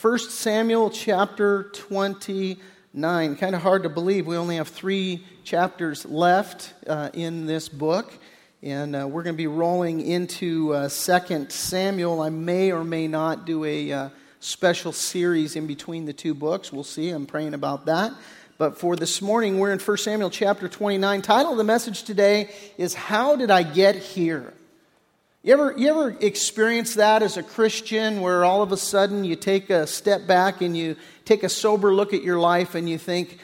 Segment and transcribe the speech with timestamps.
[0.00, 3.36] 1 Samuel chapter 29.
[3.36, 4.26] Kind of hard to believe.
[4.26, 8.10] We only have three chapters left uh, in this book.
[8.62, 12.22] And uh, we're going to be rolling into uh, 2 Samuel.
[12.22, 14.08] I may or may not do a uh,
[14.38, 16.72] special series in between the two books.
[16.72, 17.10] We'll see.
[17.10, 18.14] I'm praying about that.
[18.56, 21.20] But for this morning, we're in 1 Samuel chapter 29.
[21.20, 22.48] Title of the message today
[22.78, 24.54] is How Did I Get Here?
[25.42, 29.36] You ever, you ever experience that as a Christian where all of a sudden you
[29.36, 32.98] take a step back and you take a sober look at your life and you
[32.98, 33.38] think,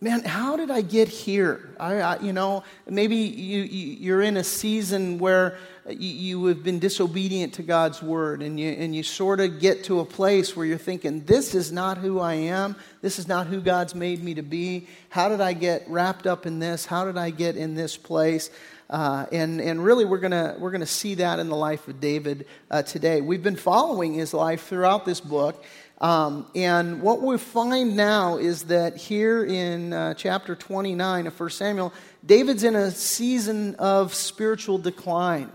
[0.00, 1.76] man, how did I get here?
[1.78, 6.64] I, I you know, maybe you, you, are in a season where you, you have
[6.64, 10.56] been disobedient to God's word and you, and you sort of get to a place
[10.56, 12.74] where you're thinking, this is not who I am.
[13.02, 14.88] This is not who God's made me to be.
[15.10, 16.86] How did I get wrapped up in this?
[16.86, 18.48] How did I get in this place?
[18.90, 22.46] Uh, and, and really, we're going we're gonna see that in the life of David
[22.70, 23.20] uh, today.
[23.20, 25.64] We've been following his life throughout this book.
[26.00, 31.50] Um, and what we find now is that here in uh, chapter 29 of 1
[31.50, 31.92] Samuel,
[32.26, 35.50] David's in a season of spiritual decline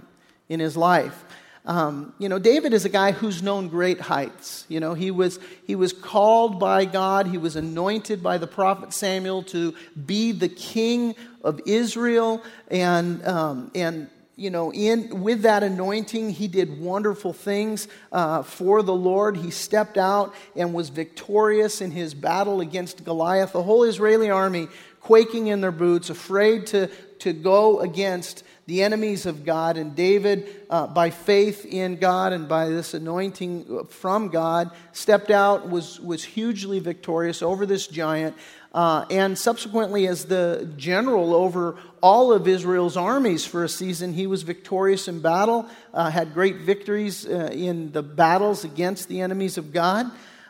[0.48, 1.24] in his life.
[1.70, 4.66] Um, you know, David is a guy who's known great heights.
[4.70, 8.92] You know, he was, he was called by God, he was anointed by the prophet
[8.92, 9.76] Samuel to
[10.08, 12.42] be the king of Israel.
[12.72, 18.82] And, um, and you know, in, with that anointing, he did wonderful things uh, for
[18.82, 19.38] the Lord.
[19.38, 23.54] He stepped out and was victorious in his battle against Goliath.
[23.54, 24.70] The whole Israeli army
[25.02, 26.90] quaking in their boots, afraid to,
[27.20, 29.78] to go against the enemies of God.
[29.78, 35.70] And David, uh, by faith in God and by this anointing from God, stepped out,
[35.70, 38.38] was, was hugely victorious over this giant.
[38.72, 44.28] Uh, and subsequently, as the general over all of Israel's armies for a season, he
[44.28, 49.58] was victorious in battle, uh, had great victories uh, in the battles against the enemies
[49.58, 50.06] of God.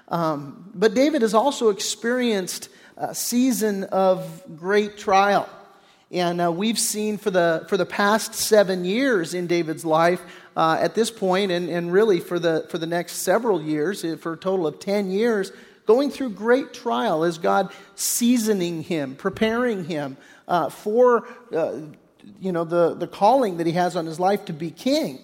[0.09, 2.67] Um, but David has also experienced
[2.98, 5.48] a season of great trial.
[6.12, 10.22] And uh, we've seen for the, for the past seven years in David's life,
[10.58, 14.17] uh, at this point, and, and really for the, for the next several years, uh,
[14.20, 15.52] for a total of 10 years,
[15.86, 20.17] going through great trial as God seasoning him, preparing him
[20.48, 21.80] uh, for uh,
[22.39, 25.20] you know, the, the calling that he has on his life to be king.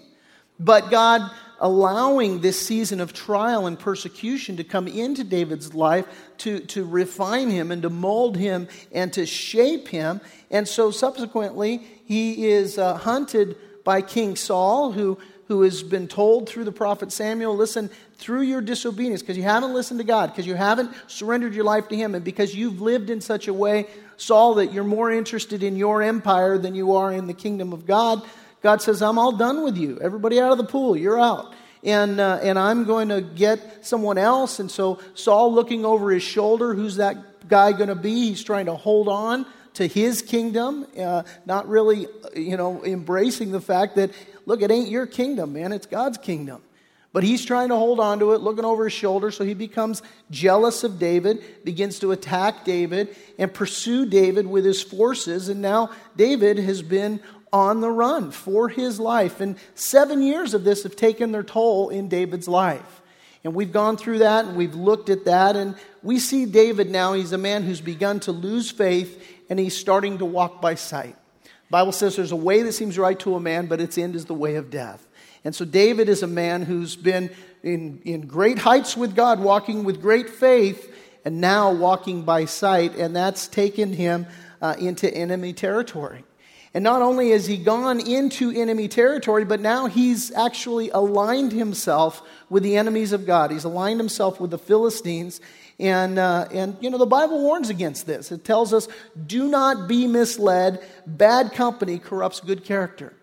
[0.60, 1.30] But God
[1.60, 6.06] allowing this season of trial and persecution to come into David's life
[6.40, 10.22] to, to refine him and to mold him and to shape him.
[10.52, 15.18] And so subsequently, he is uh, hunted by King Saul, who,
[15.48, 19.74] who has been told through the prophet Samuel listen, through your disobedience, because you haven't
[19.74, 23.10] listened to God, because you haven't surrendered your life to Him, and because you've lived
[23.10, 27.12] in such a way, Saul, that you're more interested in your empire than you are
[27.12, 28.24] in the kingdom of God.
[28.66, 30.00] God says, I'm all done with you.
[30.02, 31.54] Everybody out of the pool, you're out.
[31.84, 34.60] And, uh, and I'm going to get someone else.
[34.60, 38.30] And so Saul, looking over his shoulder, who's that guy going to be?
[38.30, 39.46] He's trying to hold on
[39.76, 44.10] to his kingdom, uh, not really, you know, embracing the fact that,
[44.48, 46.64] look, it ain't your kingdom, man, it's God's kingdom.
[47.14, 50.02] But he's trying to hold on to it, looking over his shoulder, so he becomes
[50.32, 55.50] jealous of David, begins to attack David, and pursue David with his forces.
[55.50, 57.20] And now David has been
[57.54, 59.40] on the run for his life.
[59.40, 63.02] And seven years of this have taken their toll in David's life.
[63.44, 65.56] And we've gone through that and we've looked at that.
[65.56, 69.78] And we see David now, he's a man who's begun to lose faith and he's
[69.78, 71.16] starting to walk by sight.
[71.70, 74.26] Bible says there's a way that seems right to a man, but its end is
[74.26, 75.06] the way of death.
[75.44, 77.30] And so David is a man who's been
[77.64, 82.96] in, in great heights with God, walking with great faith, and now walking by sight,
[82.96, 84.28] and that's taken him
[84.62, 86.24] uh, into enemy territory.
[86.76, 92.22] And not only has he gone into enemy territory, but now he's actually aligned himself
[92.50, 93.50] with the enemies of God.
[93.50, 95.40] He's aligned himself with the Philistines.
[95.80, 98.30] And, uh, and, you know, the Bible warns against this.
[98.30, 98.90] It tells us,
[99.26, 100.84] do not be misled.
[101.08, 103.14] Bad company corrupts good character.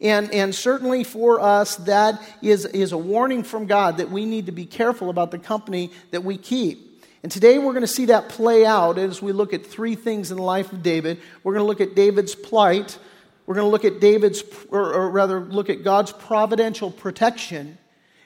[0.00, 4.46] And, and certainly for us, that is, is a warning from God that we need
[4.46, 6.91] to be careful about the company that we keep.
[7.22, 10.32] And today we're going to see that play out as we look at three things
[10.32, 11.20] in the life of David.
[11.44, 12.98] We're going to look at David's plight.
[13.46, 17.78] We're going to look at David's, or, or rather, look at God's providential protection.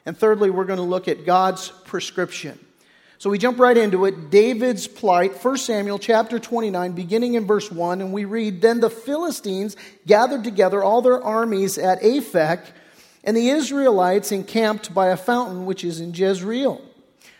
[0.07, 2.59] And thirdly, we're going to look at God's prescription.
[3.19, 4.31] So we jump right into it.
[4.31, 8.91] David's plight, 1 Samuel chapter 29, beginning in verse 1, and we read Then the
[8.91, 9.77] Philistines
[10.07, 12.61] gathered together all their armies at Aphek,
[13.25, 16.83] and the Israelites encamped by a fountain which is in Jezreel.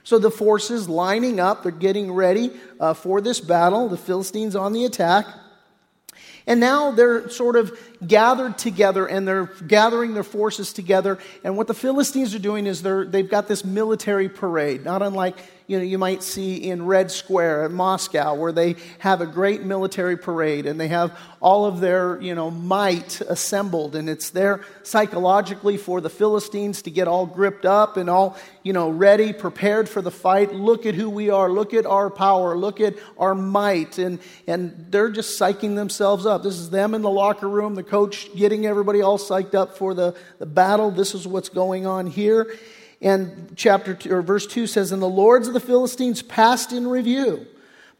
[0.07, 3.89] So the forces lining up, they're getting ready uh, for this battle.
[3.89, 5.27] The Philistines on the attack.
[6.47, 7.77] And now they're sort of
[8.07, 11.19] gathered together and they're gathering their forces together.
[11.43, 15.39] And what the Philistines are doing is they're, they've got this military parade, not unlike
[15.67, 19.63] you know, you might see in Red Square in Moscow, where they have a great
[19.63, 23.97] military parade and they have all of their, you know, might assembled.
[23.97, 28.73] And it's there psychologically for the Philistines to get all gripped up and all, you
[28.73, 30.55] know, ready, prepared for the fight.
[30.55, 31.51] Look at who we are.
[31.51, 32.57] Look at our power.
[32.57, 33.99] Look at our might.
[33.99, 36.45] And, and they're just psyching themselves up.
[36.45, 39.95] This is them in the locker room, the coach getting everybody all psyched up for
[39.95, 40.93] the, the battle.
[40.93, 42.57] This is what's going on here.
[43.01, 46.87] And chapter two, or verse 2 says, And the lords of the Philistines passed in
[46.87, 47.47] review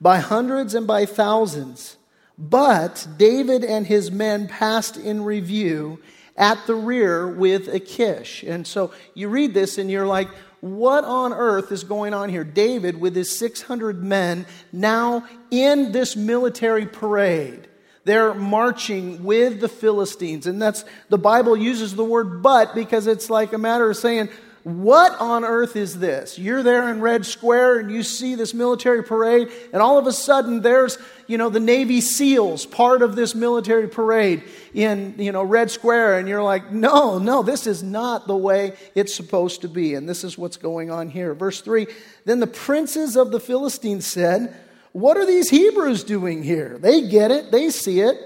[0.01, 1.97] by hundreds and by thousands.
[2.39, 6.01] But David and his men passed in review
[6.37, 8.43] at the rear with Achish.
[8.43, 10.29] And so you read this and you're like,
[10.61, 12.45] what on earth is going on here?
[12.45, 17.69] David, with his 600 men, now in this military parade.
[18.05, 20.47] They're marching with the Philistines.
[20.47, 24.29] And that's, the Bible uses the word but because it's like a matter of saying,
[24.67, 26.41] what on earth is this?
[26.41, 30.13] You're there in Red Square and you see this military parade, and all of a
[30.13, 30.99] sudden there's,
[31.29, 34.43] you know, the Navy SEALs, part of this military parade
[34.75, 38.73] in, you know, Red Square, and you're like, no, no, this is not the way
[38.97, 39.95] it's supposed to be.
[39.95, 41.33] And this is what's going on here.
[41.33, 41.87] Verse 3
[42.25, 44.53] Then the princes of the Philistines said,
[44.91, 46.77] What are these Hebrews doing here?
[46.77, 48.19] They get it, they see it.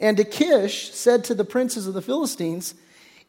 [0.00, 2.74] And Achish said to the princes of the Philistines,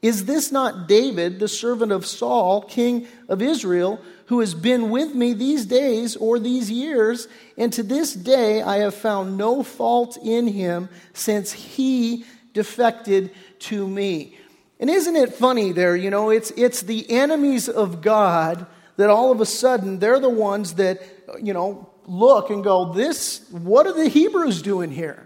[0.01, 5.15] is this not David, the servant of Saul, king of Israel, who has been with
[5.15, 7.27] me these days or these years?
[7.57, 13.87] And to this day I have found no fault in him since he defected to
[13.87, 14.37] me.
[14.79, 15.95] And isn't it funny there?
[15.95, 18.65] You know, it's, it's the enemies of God
[18.97, 21.01] that all of a sudden they're the ones that,
[21.41, 25.24] you know, look and go, This, what are the Hebrews doing here?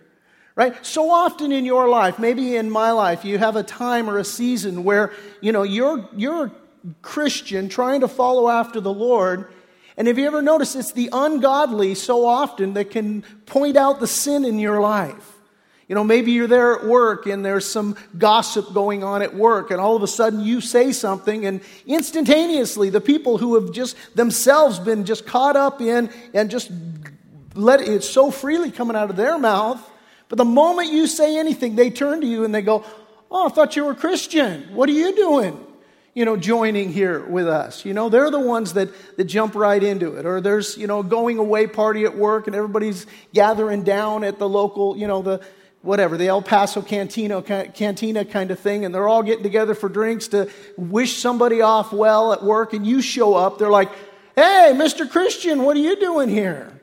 [0.60, 0.86] Right?
[0.86, 4.26] So often in your life, maybe in my life, you have a time or a
[4.26, 6.52] season where, you know, you're, you're a
[7.02, 9.50] Christian trying to follow after the Lord.
[9.96, 14.08] And have you ever noticed it's the ungodly so often that can point out the
[14.08, 15.38] sin in your life?
[15.88, 19.72] You know, maybe you're there at work and there's some gossip going on at work,
[19.72, 23.96] and all of a sudden you say something, and instantaneously the people who have just
[24.14, 26.70] themselves been just caught up in and just
[27.56, 29.82] let it so freely coming out of their mouth
[30.30, 32.86] but the moment you say anything, they turn to you and they go,
[33.32, 34.74] Oh, I thought you were Christian.
[34.74, 35.66] What are you doing?
[36.16, 37.86] You know, joining here with us.
[37.86, 40.26] You know, they're the ones that, that jump right into it.
[40.26, 44.50] Or there's, you know, going away party at work and everybody's gathering down at the
[44.50, 45.42] local, you know, the
[45.82, 49.88] whatever, the El Paso Cantina, Cantina kind of thing, and they're all getting together for
[49.88, 53.60] drinks to wish somebody off well at work, and you show up.
[53.60, 53.90] They're like,
[54.36, 55.10] Hey, Mr.
[55.10, 56.80] Christian, what are you doing here?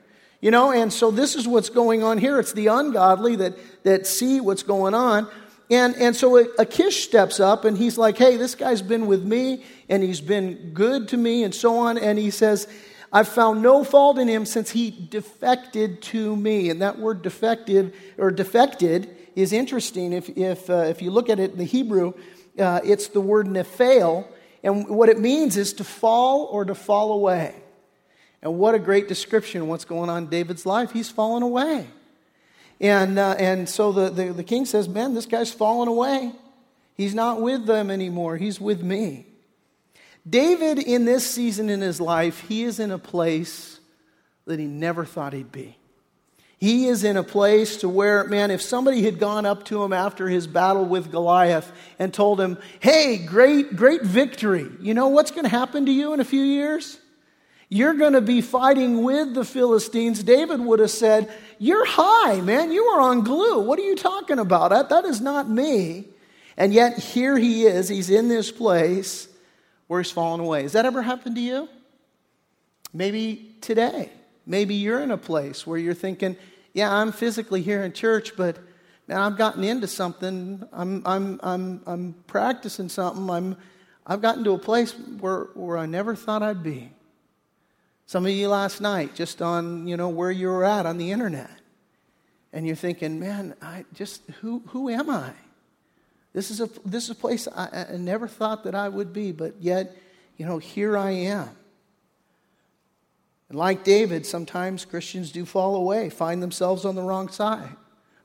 [0.46, 2.38] You know, and so this is what's going on here.
[2.38, 5.26] It's the ungodly that, that see what's going on.
[5.72, 9.64] And, and so Achish steps up and he's like, hey, this guy's been with me
[9.88, 11.98] and he's been good to me and so on.
[11.98, 12.68] And he says,
[13.12, 16.70] I've found no fault in him since he defected to me.
[16.70, 20.12] And that word defective or defected is interesting.
[20.12, 22.12] If, if, uh, if you look at it in the Hebrew,
[22.56, 24.28] uh, it's the word nephail.
[24.62, 27.56] And what it means is to fall or to fall away.
[28.46, 30.92] And what a great description of what's going on in David's life.
[30.92, 31.88] He's fallen away.
[32.80, 36.30] And, uh, and so the, the, the king says, Man, this guy's fallen away.
[36.94, 39.26] He's not with them anymore, he's with me.
[40.30, 43.80] David, in this season in his life, he is in a place
[44.44, 45.76] that he never thought he'd be.
[46.56, 49.92] He is in a place to where, man, if somebody had gone up to him
[49.92, 55.32] after his battle with Goliath and told him, hey, great, great victory, you know what's
[55.32, 57.00] going to happen to you in a few years?
[57.68, 60.22] You're going to be fighting with the Philistines.
[60.22, 62.70] David would have said, You're high, man.
[62.70, 63.60] You are on glue.
[63.60, 64.70] What are you talking about?
[64.70, 66.06] That, that is not me.
[66.56, 67.88] And yet, here he is.
[67.88, 69.28] He's in this place
[69.88, 70.62] where he's fallen away.
[70.62, 71.68] Has that ever happened to you?
[72.94, 74.10] Maybe today.
[74.46, 76.36] Maybe you're in a place where you're thinking,
[76.72, 78.58] Yeah, I'm physically here in church, but
[79.08, 80.66] man, I've gotten into something.
[80.72, 83.28] I'm, I'm, I'm, I'm practicing something.
[83.28, 83.56] I'm,
[84.06, 86.92] I've gotten to a place where, where I never thought I'd be.
[88.06, 91.10] Some of you last night, just on, you know, where you were at on the
[91.10, 91.50] internet.
[92.52, 95.32] And you're thinking, man, I just, who, who am I?
[96.32, 99.32] This is, a, this is a place I, I never thought that I would be,
[99.32, 99.96] but yet,
[100.36, 101.50] you know, here I am.
[103.48, 107.74] And like David, sometimes Christians do fall away, find themselves on the wrong side,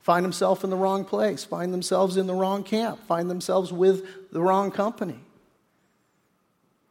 [0.00, 4.30] find themselves in the wrong place, find themselves in the wrong camp, find themselves with
[4.30, 5.18] the wrong company.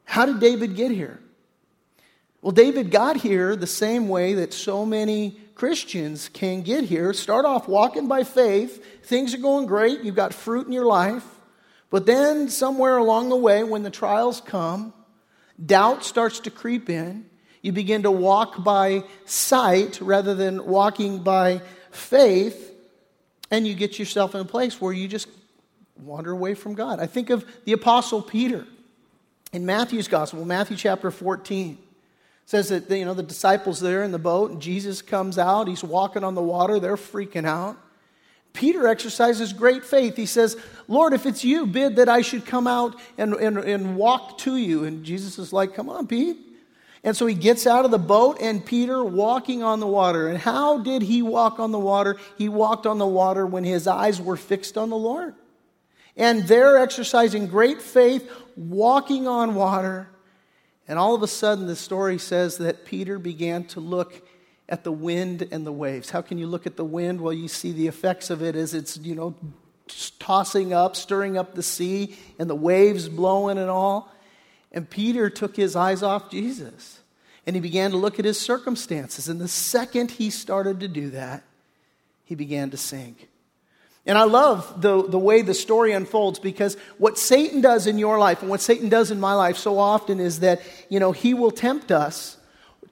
[0.04, 1.20] How did David get here?
[2.42, 7.46] Well, David got here the same way that so many Christians can get here, start
[7.46, 11.24] off walking by faith, things are going great, you've got fruit in your life,
[11.92, 14.92] but then somewhere along the way, when the trials come,
[15.64, 17.26] doubt starts to creep in.
[17.62, 22.74] You begin to walk by sight rather than walking by faith,
[23.52, 25.28] and you get yourself in a place where you just
[25.96, 27.00] wander away from God.
[27.00, 28.66] I think of the Apostle Peter
[29.54, 31.78] in Matthew's Gospel, Matthew chapter 14
[32.52, 35.86] says that you know the disciples there in the boat and jesus comes out he's
[35.86, 37.78] walking on the water they're freaking out.
[38.52, 40.18] Peter exercises great faith.
[40.18, 40.58] He says
[40.90, 44.58] lord if it's you bid that i should come out and, and, and walk to
[44.58, 44.84] you.
[44.84, 46.38] And jesus is like come on pete.
[47.06, 50.28] And so he gets out of the boat and peter walking on the water.
[50.28, 52.18] And how did he walk on the water?
[52.38, 55.36] He walked on the water when his eyes were fixed on the lord.
[56.18, 60.11] And they're exercising great faith walking on water
[60.88, 64.28] and all of a sudden, the story says that Peter began to look
[64.68, 66.10] at the wind and the waves.
[66.10, 67.22] How can you look at the wind?
[67.22, 69.36] Well, you see the effects of it as it's, you know,
[70.20, 74.12] tossing up, stirring up the sea, and the waves blowing and all.
[74.72, 77.02] And Peter took his eyes off Jesus
[77.46, 79.28] and he began to look at his circumstances.
[79.28, 81.44] And the second he started to do that,
[82.24, 83.28] he began to sink.
[84.06, 88.18] And I love the, the way the story unfolds because what Satan does in your
[88.18, 91.34] life and what Satan does in my life so often is that, you know, he
[91.34, 92.38] will tempt us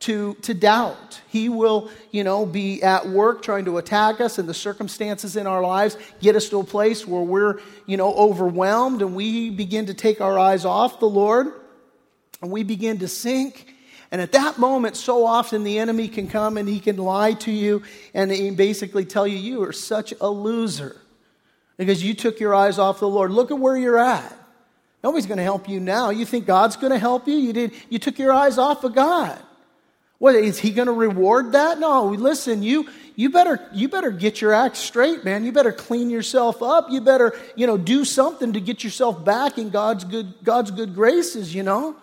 [0.01, 1.19] to, to doubt.
[1.27, 5.47] He will, you know, be at work trying to attack us and the circumstances in
[5.47, 9.87] our lives get us to a place where we're, you know, overwhelmed and we begin
[9.87, 11.47] to take our eyes off the Lord
[12.41, 13.73] and we begin to sink
[14.11, 17.51] and at that moment, so often the enemy can come and he can lie to
[17.51, 20.95] you and he basically tell you, you are such a loser
[21.77, 23.31] because you took your eyes off the Lord.
[23.31, 24.35] Look at where you're at.
[25.03, 26.09] Nobody's going to help you now.
[26.09, 27.35] You think God's going to help you?
[27.35, 27.71] You did.
[27.89, 29.39] You took your eyes off of God.
[30.17, 31.79] What is He going to reward that?
[31.79, 32.07] No.
[32.07, 35.45] Listen, you you better you better get your act straight, man.
[35.45, 36.87] You better clean yourself up.
[36.89, 40.93] You better you know do something to get yourself back in God's good God's good
[40.93, 41.55] graces.
[41.55, 41.95] You know.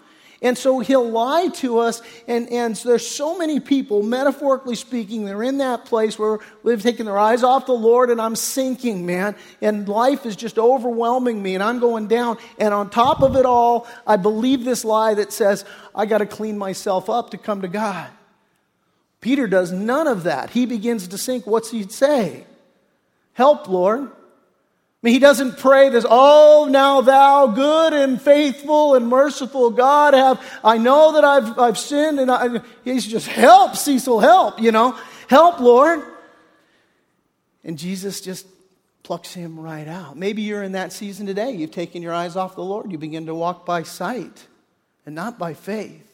[0.42, 2.02] And so he'll lie to us.
[2.28, 6.82] And, and so there's so many people, metaphorically speaking, they're in that place where they've
[6.82, 9.34] taken their eyes off the Lord and I'm sinking, man.
[9.62, 12.38] And life is just overwhelming me and I'm going down.
[12.58, 15.64] And on top of it all, I believe this lie that says,
[15.94, 18.10] I got to clean myself up to come to God.
[19.22, 20.50] Peter does none of that.
[20.50, 21.46] He begins to sink.
[21.46, 22.44] What's he say?
[23.32, 24.10] Help, Lord
[25.02, 30.42] mean, he doesn't pray this, oh, now thou good and faithful and merciful God have,
[30.64, 34.98] I know that I've, I've sinned and I, he's just help, Cecil, help, you know,
[35.28, 36.02] help, Lord.
[37.62, 38.46] And Jesus just
[39.02, 40.16] plucks him right out.
[40.16, 41.52] Maybe you're in that season today.
[41.52, 42.90] You've taken your eyes off the Lord.
[42.90, 44.46] You begin to walk by sight
[45.04, 46.05] and not by faith.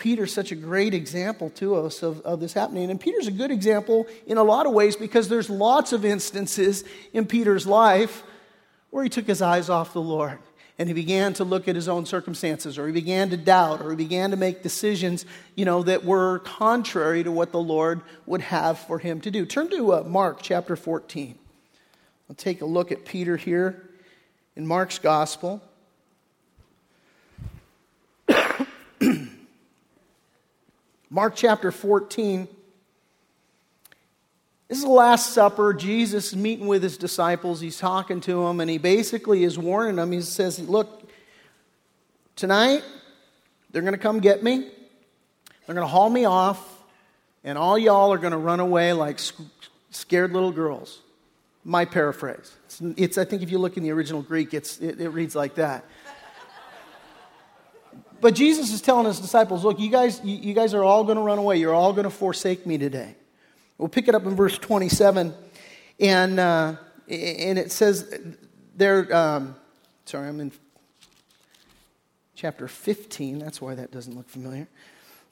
[0.00, 2.90] Peter's such a great example to us of, of this happening.
[2.90, 6.82] And Peter's a good example in a lot of ways because there's lots of instances
[7.12, 8.24] in Peter's life
[8.90, 10.38] where he took his eyes off the Lord
[10.80, 13.90] and he began to look at his own circumstances or he began to doubt or
[13.90, 18.40] he began to make decisions you know that were contrary to what the lord would
[18.40, 19.44] have for him to do.
[19.44, 21.38] Turn to uh, mark chapter 14
[22.30, 23.90] i'll take a look at peter here
[24.56, 25.62] in mark's gospel
[31.12, 32.46] Mark chapter 14.
[34.68, 35.74] This is the Last Supper.
[35.74, 37.60] Jesus is meeting with his disciples.
[37.60, 40.12] He's talking to them, and he basically is warning them.
[40.12, 41.10] He says, Look,
[42.36, 42.84] tonight
[43.72, 44.68] they're going to come get me,
[45.66, 46.80] they're going to haul me off,
[47.42, 49.18] and all y'all are going to run away like
[49.90, 51.00] scared little girls.
[51.64, 52.54] My paraphrase.
[52.66, 55.34] It's, it's I think if you look in the original Greek, it's, it, it reads
[55.34, 55.84] like that.
[58.20, 61.22] But Jesus is telling his disciples, look, you guys, you, guys are all going to
[61.22, 61.56] run away.
[61.56, 63.14] You're all going to forsake me today.
[63.78, 65.32] We'll pick it up in verse 27.
[66.00, 66.76] And, uh,
[67.08, 68.14] and it says
[68.76, 69.56] there, um,
[70.04, 70.52] sorry, I'm in
[72.34, 73.38] chapter 15.
[73.38, 74.68] That's why that doesn't look familiar.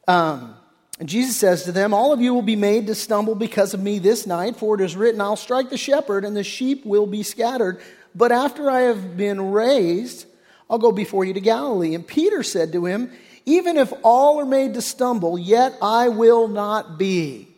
[0.07, 0.57] Um,
[0.99, 3.81] and Jesus says to them, All of you will be made to stumble because of
[3.81, 7.07] me this night, for it is written, I'll strike the shepherd, and the sheep will
[7.07, 7.81] be scattered.
[8.15, 10.27] But after I have been raised,
[10.71, 11.95] I'll go before you to Galilee.
[11.95, 13.11] And Peter said to him,
[13.47, 17.49] Even if all are made to stumble, yet I will not be.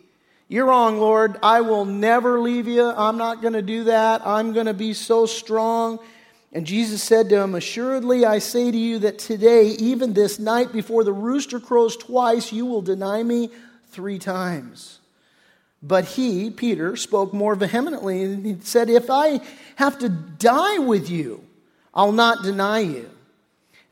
[0.49, 1.38] You're wrong, Lord.
[1.43, 2.85] I will never leave you.
[2.85, 4.26] I'm not going to do that.
[4.26, 6.00] I'm going to be so strong.
[6.52, 10.73] And Jesus said to him, Assuredly, I say to you that today, even this night,
[10.73, 13.50] before the rooster crows twice, you will deny me
[13.90, 14.99] three times.
[15.83, 19.40] But he, Peter, spoke more vehemently and he said, If I
[19.76, 21.45] have to die with you,
[21.94, 23.11] I'll not deny you.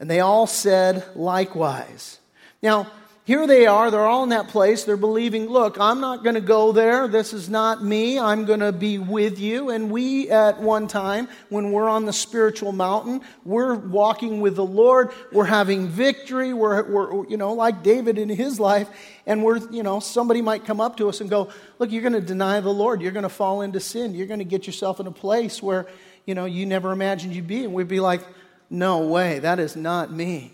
[0.00, 2.18] And they all said likewise.
[2.62, 2.90] Now,
[3.24, 4.84] here they are, they're all in that place.
[4.84, 7.08] They're believing, look, I'm not going to go there.
[7.08, 8.18] This is not me.
[8.18, 9.68] I'm going to be with you.
[9.68, 14.64] And we, at one time, when we're on the spiritual mountain, we're walking with the
[14.64, 15.10] Lord.
[15.30, 16.54] We're having victory.
[16.54, 18.88] We're, we're you know, like David in his life.
[19.26, 22.14] And we're, you know, somebody might come up to us and go, look, you're going
[22.14, 23.02] to deny the Lord.
[23.02, 24.14] You're going to fall into sin.
[24.14, 25.86] You're going to get yourself in a place where,
[26.28, 27.64] you know, you never imagined you'd be.
[27.64, 28.20] And we'd be like,
[28.68, 29.38] no way.
[29.38, 30.52] That is not me.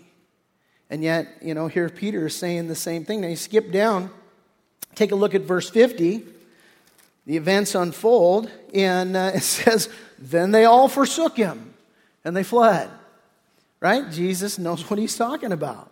[0.89, 3.19] And yet, you know, here Peter is saying the same thing.
[3.19, 4.09] Now you skip down,
[4.95, 6.23] take a look at verse 50.
[7.25, 11.73] The events unfold, and uh, it says, Then they all forsook him
[12.23, 12.89] and they fled.
[13.81, 14.09] Right?
[14.09, 15.91] Jesus knows what he's talking about.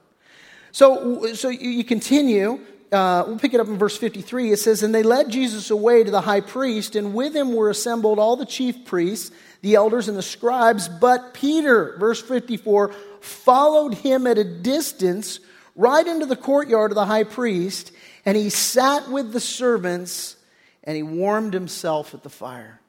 [0.72, 2.62] So, so you continue.
[2.94, 4.52] Uh, we'll pick it up in verse 53.
[4.52, 7.72] It says, And they led Jesus away to the high priest, and with him were
[7.72, 9.32] assembled all the chief priests,
[9.62, 10.88] the elders, and the scribes.
[10.88, 15.40] But Peter, verse 54, followed him at a distance
[15.76, 17.92] right into the courtyard of the high priest,
[18.26, 20.36] and he sat with the servants
[20.84, 22.80] and he warmed himself at the fire.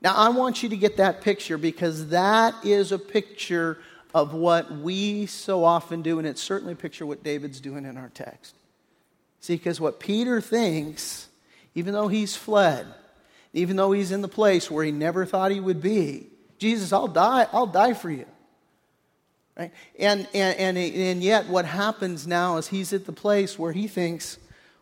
[0.00, 3.78] Now, I want you to get that picture because that is a picture
[4.14, 7.84] of what we so often do, and it's certainly a picture of what David's doing
[7.84, 8.54] in our text.
[9.44, 11.28] See, because what Peter thinks,
[11.74, 12.86] even though he's fled,
[13.52, 17.08] even though he's in the place where he never thought he would be, Jesus, I'll
[17.08, 18.24] die, I'll die for you.
[19.54, 19.70] Right?
[19.98, 23.86] And, and, and, and yet, what happens now is he's at the place where he
[23.86, 24.38] thinks,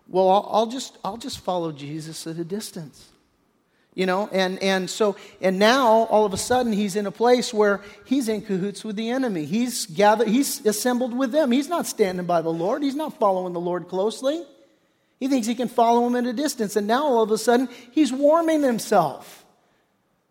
[0.06, 3.08] well, I'll, I'll, just, I'll just follow Jesus at a distance.
[3.94, 7.52] You know, and, and so, and now all of a sudden he's in a place
[7.52, 9.44] where he's in cahoots with the enemy.
[9.44, 11.50] He's gathered, he's assembled with them.
[11.50, 14.42] He's not standing by the Lord, he's not following the Lord closely.
[15.20, 16.74] He thinks he can follow him at a distance.
[16.74, 19.44] And now all of a sudden he's warming himself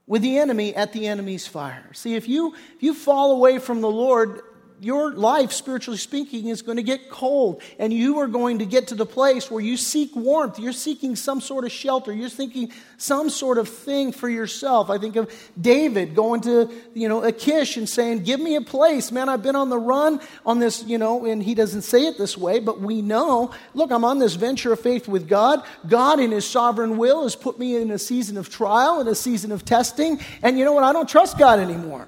[0.07, 1.89] with the enemy at the enemy's fire.
[1.93, 4.41] See, if you, if you fall away from the Lord,
[4.81, 7.61] your life, spiritually speaking, is going to get cold.
[7.77, 10.57] And you are going to get to the place where you seek warmth.
[10.57, 12.11] You're seeking some sort of shelter.
[12.11, 14.89] You're seeking some sort of thing for yourself.
[14.89, 19.11] I think of David going to, you know, Achish and saying, Give me a place.
[19.11, 22.17] Man, I've been on the run on this, you know, and he doesn't say it
[22.17, 25.63] this way, but we know, look, I'm on this venture of faith with God.
[25.87, 29.15] God, in his sovereign will, has put me in a season of trial and a
[29.15, 30.19] season of testing.
[30.41, 30.83] And you know what?
[30.83, 32.07] I don't trust God anymore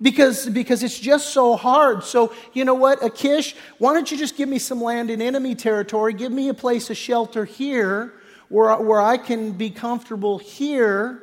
[0.00, 2.04] because, because it's just so hard.
[2.04, 5.54] So, you know what, Achish, why don't you just give me some land in enemy
[5.54, 6.12] territory?
[6.12, 8.12] Give me a place of shelter here
[8.48, 11.22] where, where I can be comfortable here,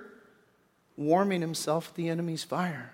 [0.97, 2.93] warming himself at the enemy's fire.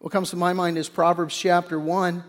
[0.00, 2.24] What comes to my mind is Proverbs chapter 1,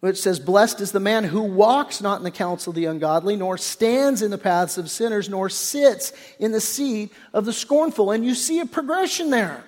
[0.00, 3.36] which says, Blessed is the man who walks not in the counsel of the ungodly,
[3.36, 8.10] nor stands in the paths of sinners, nor sits in the seat of the scornful.
[8.10, 9.64] And you see a progression there.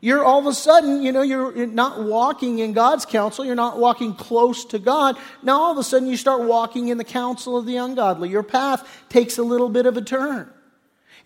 [0.00, 3.44] You're all of a sudden, you know, you're not walking in God's counsel.
[3.44, 5.18] You're not walking close to God.
[5.42, 8.30] Now all of a sudden you start walking in the counsel of the ungodly.
[8.30, 10.50] Your path takes a little bit of a turn.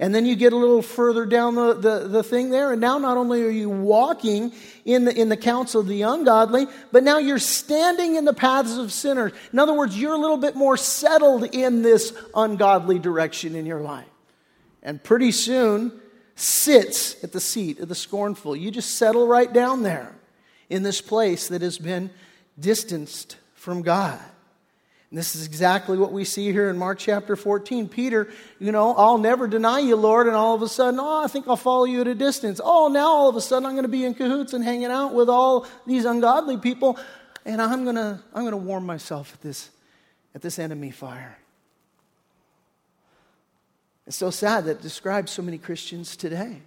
[0.00, 2.98] And then you get a little further down the, the, the thing there, and now
[2.98, 4.52] not only are you walking
[4.84, 8.76] in the, in the counsel of the ungodly, but now you're standing in the paths
[8.76, 9.30] of sinners.
[9.52, 13.80] In other words, you're a little bit more settled in this ungodly direction in your
[13.80, 14.08] life.
[14.82, 15.92] And pretty soon,
[16.36, 18.56] sits at the seat of the scornful.
[18.56, 20.14] You just settle right down there
[20.68, 22.10] in this place that has been
[22.58, 24.20] distanced from God.
[25.10, 27.88] And this is exactly what we see here in Mark chapter 14.
[27.88, 30.26] Peter, you know, I'll never deny you, Lord.
[30.26, 32.60] And all of a sudden, oh, I think I'll follow you at a distance.
[32.62, 35.14] Oh, now all of a sudden I'm going to be in cahoots and hanging out
[35.14, 36.98] with all these ungodly people.
[37.44, 39.70] And I'm going to, I'm going to warm myself at this,
[40.34, 41.38] at this enemy fire.
[44.06, 46.60] It's so sad that describes so many Christians today.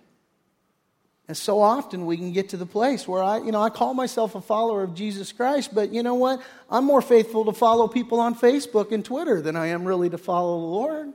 [1.28, 3.94] And so often we can get to the place where I, you know, I call
[3.94, 6.42] myself a follower of Jesus Christ, but you know what?
[6.70, 10.18] I'm more faithful to follow people on Facebook and Twitter than I am really to
[10.18, 11.14] follow the Lord.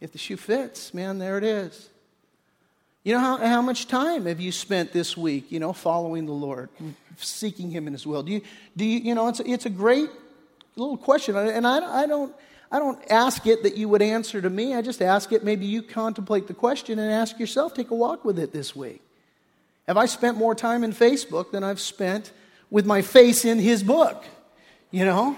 [0.00, 1.90] If the shoe fits, man, there it is.
[3.04, 6.32] You know, how, how much time have you spent this week, you know, following the
[6.32, 6.70] Lord,
[7.16, 8.22] seeking Him in His will?
[8.22, 8.40] Do you,
[8.76, 10.08] do you, you know, it's a, it's a great
[10.76, 11.36] little question.
[11.36, 12.34] And I, I don't,
[12.72, 14.74] I don't ask it that you would answer to me.
[14.74, 18.24] I just ask it, maybe you contemplate the question and ask yourself, take a walk
[18.24, 19.02] with it this week.
[19.86, 22.32] Have I spent more time in Facebook than I've spent
[22.70, 24.24] with my face in his book?
[24.90, 25.36] You know?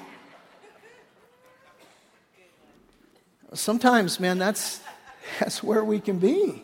[3.52, 4.80] Sometimes, man, that's,
[5.40, 6.62] that's where we can be.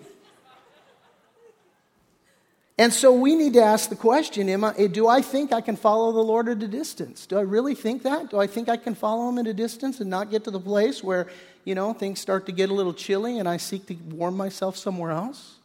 [2.80, 5.76] And so we need to ask the question am I, do I think I can
[5.76, 7.26] follow the Lord at a distance?
[7.26, 8.30] Do I really think that?
[8.30, 10.58] Do I think I can follow him at a distance and not get to the
[10.58, 11.26] place where,
[11.66, 14.78] you know, things start to get a little chilly and I seek to warm myself
[14.78, 15.56] somewhere else?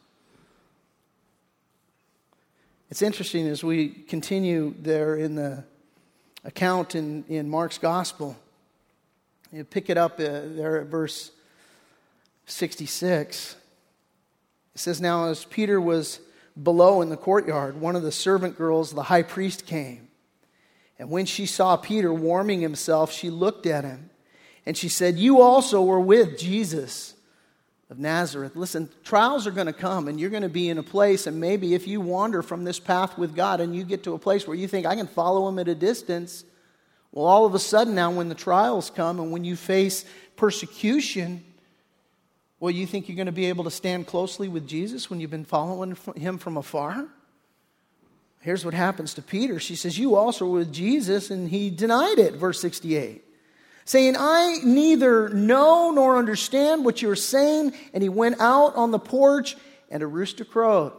[2.90, 5.64] It's interesting as we continue there in the
[6.44, 8.36] account in, in Mark's gospel.
[9.50, 11.30] You pick it up uh, there at verse
[12.44, 13.56] 66.
[14.74, 16.20] It says, Now, as Peter was
[16.60, 20.08] below in the courtyard, one of the servant girls, the high priest, came.
[20.98, 24.10] And when she saw Peter warming himself, she looked at him
[24.64, 27.14] and she said, You also were with Jesus
[27.90, 28.56] of Nazareth.
[28.56, 31.38] Listen, trials are going to come, and you're going to be in a place, and
[31.38, 34.46] maybe if you wander from this path with God and you get to a place
[34.46, 36.44] where you think, I can follow him at a distance,
[37.12, 40.04] well, all of a sudden now, when the trials come and when you face
[40.36, 41.44] persecution,
[42.58, 45.30] well, you think you're going to be able to stand closely with Jesus when you've
[45.30, 47.06] been following him from afar?
[48.40, 49.58] Here's what happens to Peter.
[49.58, 53.24] She says, You also were with Jesus, and he denied it, verse 68
[53.86, 57.72] saying, I neither know nor understand what you're saying.
[57.94, 59.56] And he went out on the porch,
[59.90, 60.92] and a rooster crowed.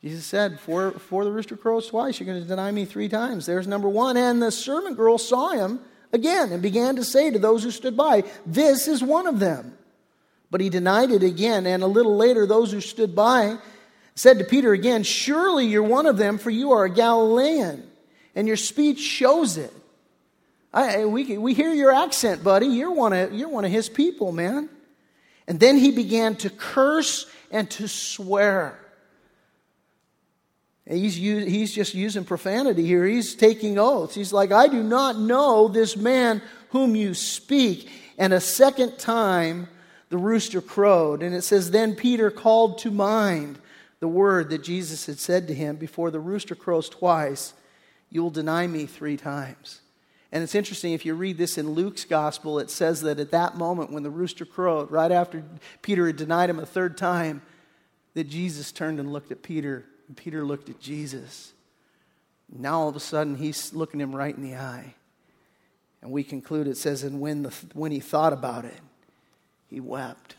[0.00, 3.46] Jesus said, before, before the rooster crows twice, you're going to deny me three times.
[3.46, 4.16] There's number one.
[4.16, 5.80] And the servant girl saw him
[6.12, 9.76] again and began to say to those who stood by, This is one of them.
[10.50, 11.66] But he denied it again.
[11.66, 13.58] And a little later, those who stood by
[14.14, 17.88] said to Peter again, Surely you're one of them, for you are a Galilean,
[18.34, 19.72] and your speech shows it.
[20.72, 22.66] I, we, we hear your accent, buddy.
[22.66, 24.68] You're one, of, you're one of his people, man.
[25.46, 28.78] And then he began to curse and to swear.
[30.86, 33.06] He's, he's just using profanity here.
[33.06, 34.14] He's taking oaths.
[34.14, 37.90] He's like, I do not know this man whom you speak.
[38.18, 39.68] And a second time,
[40.08, 41.22] the rooster crowed.
[41.22, 43.58] And it says, Then Peter called to mind
[44.00, 47.54] the word that Jesus had said to him before the rooster crows twice,
[48.10, 49.80] You will deny me three times.
[50.30, 53.56] And it's interesting, if you read this in Luke's gospel, it says that at that
[53.56, 55.42] moment when the rooster crowed, right after
[55.80, 57.40] Peter had denied him a third time,
[58.12, 61.52] that Jesus turned and looked at Peter, and Peter looked at Jesus.
[62.50, 64.94] Now all of a sudden, he's looking him right in the eye.
[66.02, 68.80] And we conclude it says, and when, the, when he thought about it,
[69.68, 70.34] he wept.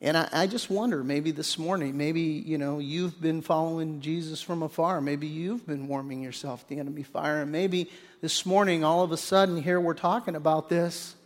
[0.00, 4.40] And I, I, just wonder, maybe this morning, maybe, you know, you've been following Jesus
[4.40, 5.00] from afar.
[5.00, 7.42] Maybe you've been warming yourself at the enemy fire.
[7.42, 11.16] And maybe this morning, all of a sudden, here we're talking about this.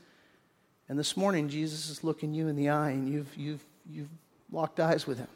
[0.88, 4.08] And this morning, Jesus is looking you in the eye and you've, you've, you've
[4.50, 5.28] locked eyes with him.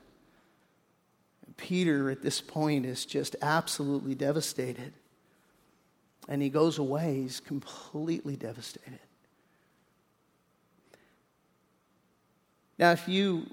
[1.45, 4.95] And Peter, at this point, is just absolutely devastated.
[6.27, 8.99] And he goes away, he's completely devastated.
[12.79, 13.47] Now, if you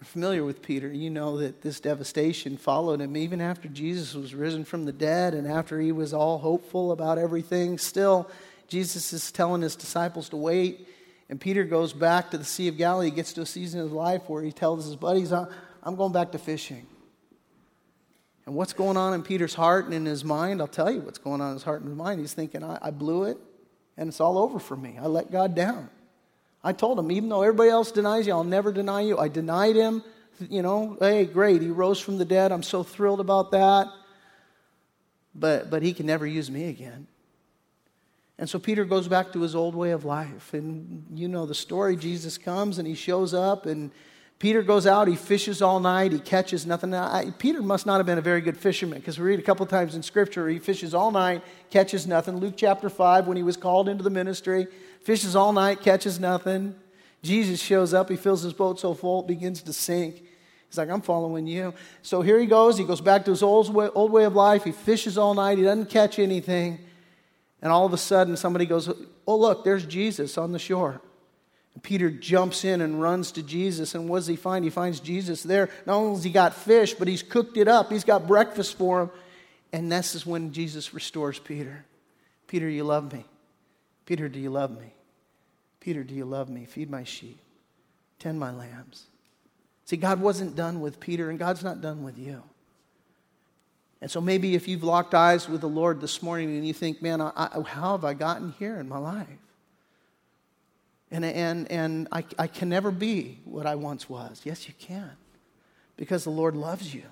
[0.00, 4.34] are familiar with Peter, you know that this devastation followed him even after Jesus was
[4.34, 7.78] risen from the dead and after he was all hopeful about everything.
[7.78, 8.30] Still,
[8.68, 10.88] Jesus is telling his disciples to wait.
[11.28, 13.10] And Peter goes back to the Sea of Galilee.
[13.10, 16.32] Gets to a season of his life where he tells his buddies, I'm going back
[16.32, 16.86] to fishing.
[18.46, 20.60] And what's going on in Peter's heart and in his mind?
[20.60, 22.20] I'll tell you what's going on in his heart and his mind.
[22.20, 23.38] He's thinking, I, I blew it,
[23.96, 24.96] and it's all over for me.
[25.00, 25.90] I let God down.
[26.62, 29.18] I told him, even though everybody else denies you, I'll never deny you.
[29.18, 30.02] I denied him.
[30.50, 32.52] You know, hey, great, he rose from the dead.
[32.52, 33.88] I'm so thrilled about that.
[35.34, 37.06] But, but he can never use me again.
[38.38, 40.52] And so Peter goes back to his old way of life.
[40.52, 41.96] And you know the story.
[41.96, 43.90] Jesus comes and he shows up, and
[44.38, 46.92] Peter goes out, he fishes all night, he catches nothing.
[46.92, 49.64] I, Peter must not have been a very good fisherman because we read a couple
[49.64, 52.36] times in Scripture he fishes all night, catches nothing.
[52.36, 54.66] Luke chapter 5, when he was called into the ministry,
[55.06, 56.74] fishes all night, catches nothing.
[57.22, 60.16] Jesus shows up, he fills his boat so full it begins to sink.
[60.68, 61.74] He's like, I'm following you.
[62.02, 62.76] So here he goes.
[62.76, 64.64] He goes back to his old way, old way of life.
[64.64, 65.58] He fishes all night.
[65.58, 66.80] He doesn't catch anything.
[67.62, 68.90] And all of a sudden, somebody goes,
[69.28, 71.00] Oh, look, there's Jesus on the shore.
[71.74, 73.94] And Peter jumps in and runs to Jesus.
[73.94, 74.64] And what does he find?
[74.64, 75.70] He finds Jesus there.
[75.86, 77.92] Not only has he got fish, but he's cooked it up.
[77.92, 79.10] He's got breakfast for him.
[79.72, 81.84] And this is when Jesus restores Peter.
[82.48, 83.24] Peter, you love me.
[84.04, 84.95] Peter, do you love me?
[85.86, 86.64] Peter, do you love me?
[86.64, 87.38] Feed my sheep,
[88.18, 89.04] tend my lambs.
[89.84, 92.42] See, God wasn't done with Peter, and God's not done with you.
[94.00, 97.02] And so maybe if you've locked eyes with the Lord this morning and you think,
[97.02, 99.28] man, I, I, how have I gotten here in my life?
[101.12, 104.40] And, and, and I, I can never be what I once was.
[104.42, 105.12] Yes, you can,
[105.96, 107.04] because the Lord loves you.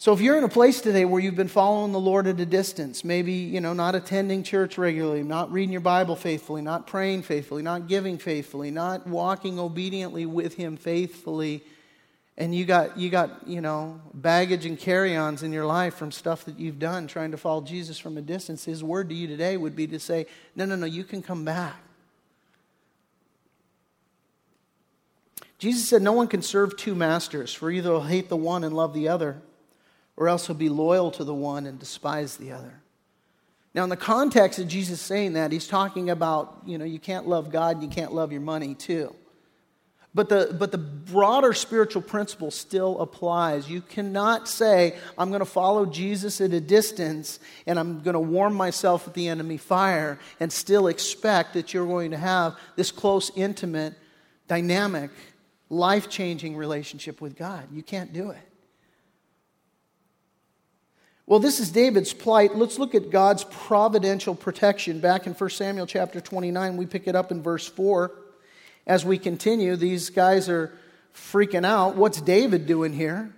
[0.00, 2.46] So if you're in a place today where you've been following the Lord at a
[2.46, 7.20] distance, maybe, you know, not attending church regularly, not reading your Bible faithfully, not praying
[7.20, 11.62] faithfully, not giving faithfully, not walking obediently with him faithfully,
[12.38, 16.46] and you got you got, you know, baggage and carry-ons in your life from stuff
[16.46, 19.58] that you've done trying to follow Jesus from a distance, his word to you today
[19.58, 20.24] would be to say,
[20.56, 21.76] "No, no, no, you can come back."
[25.58, 28.74] Jesus said, No one can serve two masters, for either will hate the one and
[28.74, 29.42] love the other,
[30.16, 32.80] or else he'll be loyal to the one and despise the other.
[33.74, 37.28] Now, in the context of Jesus saying that, he's talking about, you know, you can't
[37.28, 39.14] love God and you can't love your money too.
[40.12, 43.70] But the, but the broader spiritual principle still applies.
[43.70, 48.20] You cannot say, I'm going to follow Jesus at a distance and I'm going to
[48.20, 52.90] warm myself at the enemy fire and still expect that you're going to have this
[52.90, 53.94] close, intimate,
[54.48, 55.12] dynamic,
[55.68, 57.68] life changing relationship with God.
[57.72, 58.49] You can't do it.
[61.26, 62.56] Well, this is David's plight.
[62.56, 65.00] Let's look at God's providential protection.
[65.00, 68.12] Back in 1 Samuel chapter 29, we pick it up in verse 4
[68.86, 70.76] as we continue, these guys are
[71.14, 71.96] freaking out.
[71.96, 73.32] What's David doing here?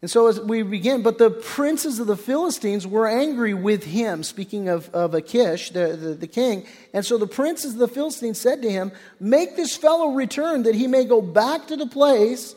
[0.00, 4.22] And so as we begin, but the princes of the Philistines were angry with him,
[4.22, 6.66] speaking of, of Achish, the, the, the, king.
[6.92, 10.74] And so the princes of the Philistines said to him, Make this fellow return that
[10.74, 12.54] he may go back to the place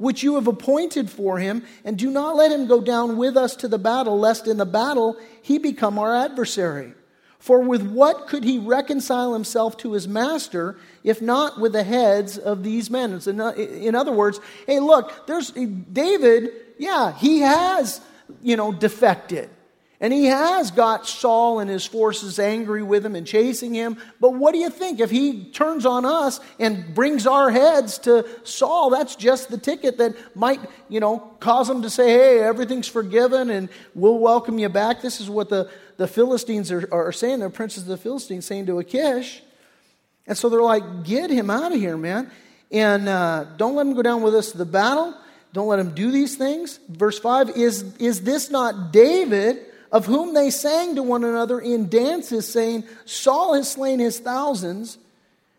[0.00, 3.54] which you have appointed for him, and do not let him go down with us
[3.54, 6.94] to the battle, lest in the battle he become our adversary.
[7.38, 12.38] For with what could he reconcile himself to his master if not with the heads
[12.38, 13.20] of these men?
[13.26, 18.00] In other words, hey, look, there's David, yeah, he has,
[18.42, 19.50] you know, defected.
[20.02, 23.98] And he has got Saul and his forces angry with him and chasing him.
[24.18, 24.98] But what do you think?
[24.98, 29.98] If he turns on us and brings our heads to Saul, that's just the ticket
[29.98, 34.70] that might, you know, cause him to say, hey, everything's forgiven and we'll welcome you
[34.70, 35.02] back.
[35.02, 37.40] This is what the, the Philistines are, are saying.
[37.40, 39.42] The princes of the Philistines saying to Achish.
[40.26, 42.30] And so they're like, get him out of here, man.
[42.70, 45.14] And uh, don't let him go down with us to the battle.
[45.52, 46.80] Don't let him do these things.
[46.88, 49.66] Verse 5 is, is this not David?
[49.92, 54.98] Of whom they sang to one another in dances, saying, Saul has slain his thousands,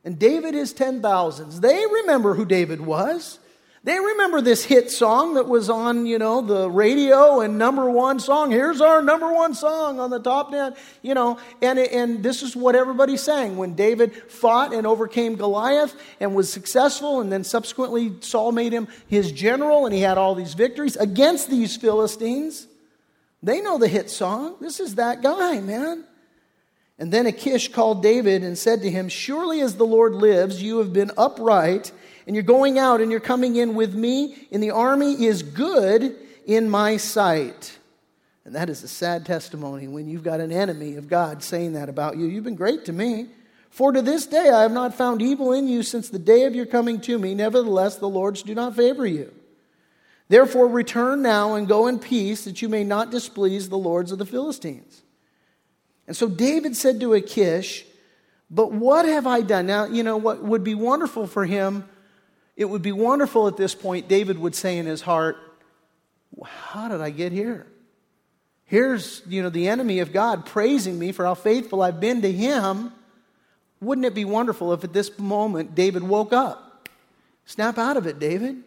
[0.03, 1.59] and David his ten thousands.
[1.59, 3.39] They remember who David was.
[3.83, 8.19] They remember this hit song that was on, you know, the radio and number one
[8.19, 8.51] song.
[8.51, 12.55] Here's our number one song on the top ten, you know, and, and this is
[12.55, 18.13] what everybody sang when David fought and overcame Goliath and was successful, and then subsequently
[18.21, 22.67] Saul made him his general, and he had all these victories against these Philistines.
[23.43, 24.57] They know the hit song.
[24.61, 26.05] This is that guy, man.
[26.99, 30.77] And then Achish called David and said to him, Surely as the Lord lives, you
[30.77, 31.91] have been upright,
[32.27, 36.15] and you're going out and you're coming in with me in the army is good
[36.45, 37.79] in my sight.
[38.45, 41.89] And that is a sad testimony when you've got an enemy of God saying that
[41.89, 42.27] about you.
[42.27, 43.27] You've been great to me.
[43.71, 46.53] For to this day I have not found evil in you since the day of
[46.53, 47.33] your coming to me.
[47.33, 49.33] Nevertheless, the Lords do not favor you.
[50.31, 54.17] Therefore, return now and go in peace, that you may not displease the lords of
[54.17, 55.01] the Philistines.
[56.07, 57.83] And so David said to Achish,
[58.49, 59.65] But what have I done?
[59.65, 61.83] Now, you know, what would be wonderful for him,
[62.55, 65.35] it would be wonderful at this point, David would say in his heart,
[66.41, 67.67] How did I get here?
[68.63, 72.31] Here's, you know, the enemy of God praising me for how faithful I've been to
[72.31, 72.93] him.
[73.81, 76.87] Wouldn't it be wonderful if at this moment David woke up?
[77.43, 78.63] Snap out of it, David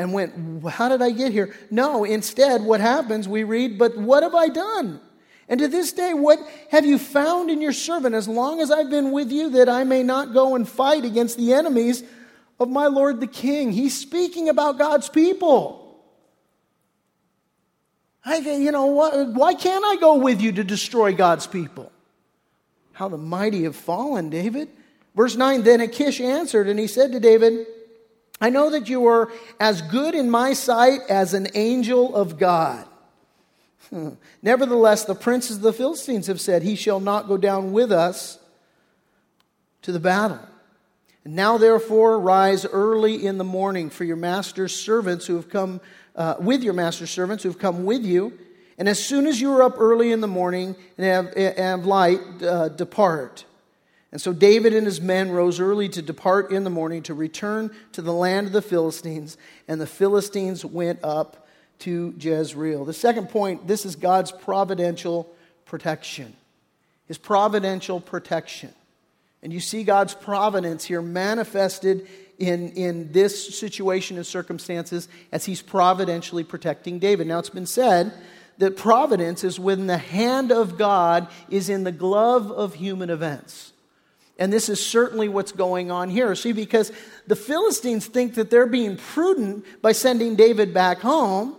[0.00, 1.54] and went, How did I get here?
[1.70, 4.98] No, instead, what happens, we read, But what have I done?
[5.46, 6.38] And to this day, what
[6.70, 9.84] have you found in your servant as long as I've been with you that I
[9.84, 12.02] may not go and fight against the enemies
[12.58, 13.72] of my Lord the King?
[13.72, 16.00] He's speaking about God's people.
[18.24, 21.92] I, you know, why can't I go with you to destroy God's people?
[22.92, 24.68] How the mighty have fallen, David.
[25.14, 27.66] Verse 9 Then Achish answered, and he said to David,
[28.40, 32.86] I know that you are as good in my sight as an angel of God.
[33.90, 34.10] Hmm.
[34.42, 38.38] Nevertheless, the princes of the Philistines have said, He shall not go down with us
[39.82, 40.40] to the battle.
[41.24, 45.80] And now, therefore, rise early in the morning for your master's servants who have come
[46.16, 48.38] uh, with your master's servants who have come with you.
[48.78, 52.20] And as soon as you are up early in the morning and have, have light,
[52.42, 53.44] uh, depart.
[54.12, 57.70] And so David and his men rose early to depart in the morning to return
[57.92, 59.36] to the land of the Philistines,
[59.68, 61.46] and the Philistines went up
[61.80, 62.84] to Jezreel.
[62.84, 65.32] The second point this is God's providential
[65.64, 66.34] protection.
[67.06, 68.72] His providential protection.
[69.42, 72.06] And you see God's providence here manifested
[72.38, 77.26] in, in this situation and circumstances as he's providentially protecting David.
[77.26, 78.12] Now, it's been said
[78.58, 83.69] that providence is when the hand of God is in the glove of human events.
[84.40, 86.34] And this is certainly what's going on here.
[86.34, 86.90] See, because
[87.26, 91.54] the Philistines think that they're being prudent by sending David back home.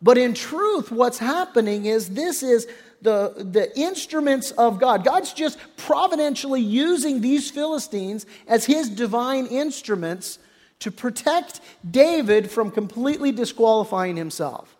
[0.00, 2.68] But in truth, what's happening is this is
[3.02, 5.04] the, the instruments of God.
[5.04, 10.38] God's just providentially using these Philistines as his divine instruments
[10.78, 14.76] to protect David from completely disqualifying himself.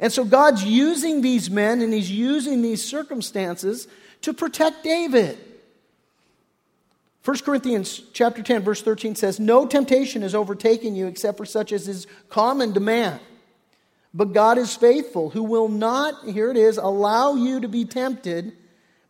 [0.00, 3.88] And so God's using these men and he's using these circumstances
[4.22, 5.38] to protect David.
[7.24, 11.72] 1 Corinthians chapter 10 verse 13 says, "No temptation has overtaken you except for such
[11.72, 13.20] as is common to man.
[14.14, 18.52] But God is faithful, who will not, here it is, allow you to be tempted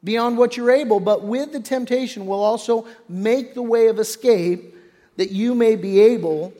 [0.02, 4.74] beyond what you're able, but with the temptation will also make the way of escape
[5.16, 6.52] that you may be able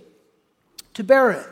[0.95, 1.47] to bear it."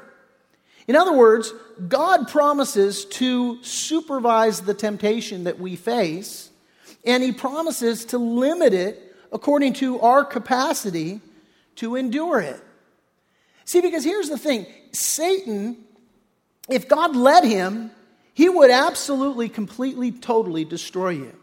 [0.87, 1.53] In other words,
[1.89, 6.51] God promises to supervise the temptation that we face,
[7.05, 11.21] and He promises to limit it according to our capacity
[11.77, 12.61] to endure it.
[13.65, 15.77] See, because here's the thing Satan,
[16.69, 17.91] if God let him,
[18.33, 21.35] he would absolutely, completely, totally destroy you.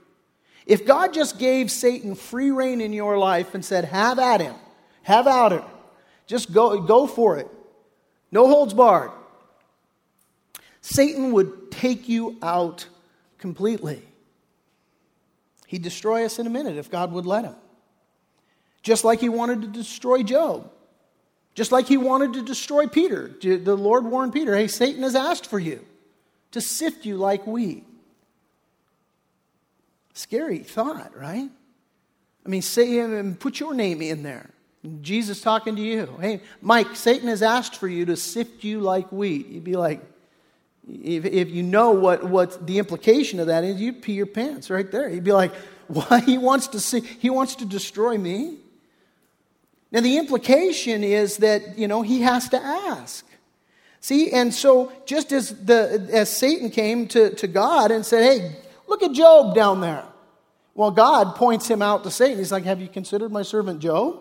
[0.65, 4.55] If God just gave Satan free rein in your life and said, Have at him,
[5.03, 5.63] have at him,
[6.27, 7.47] just go, go for it,
[8.31, 9.11] no holds barred,
[10.81, 12.87] Satan would take you out
[13.37, 14.01] completely.
[15.67, 17.55] He'd destroy us in a minute if God would let him.
[18.83, 20.69] Just like he wanted to destroy Job.
[21.55, 23.31] Just like he wanted to destroy Peter.
[23.41, 25.83] The Lord warned Peter, hey, Satan has asked for you
[26.51, 27.85] to sift you like wheat.
[30.13, 31.49] Scary thought, right?
[32.45, 34.49] I mean, say and put your name in there.
[35.01, 36.17] Jesus talking to you.
[36.19, 39.47] Hey, Mike, Satan has asked for you to sift you like wheat.
[39.47, 40.01] You'd be like,
[40.87, 44.69] if, if you know what, what the implication of that is, you'd pee your pants
[44.69, 45.07] right there.
[45.07, 45.53] You'd be like,
[45.87, 48.57] why he wants to see, he wants to destroy me?
[49.93, 53.25] Now the implication is that, you know, he has to ask.
[54.01, 58.55] See, and so just as the as Satan came to, to God and said, Hey,
[58.87, 60.03] look at Job down there.
[60.75, 62.39] Well, God points him out to Satan.
[62.39, 64.19] He's like, Have you considered my servant Job?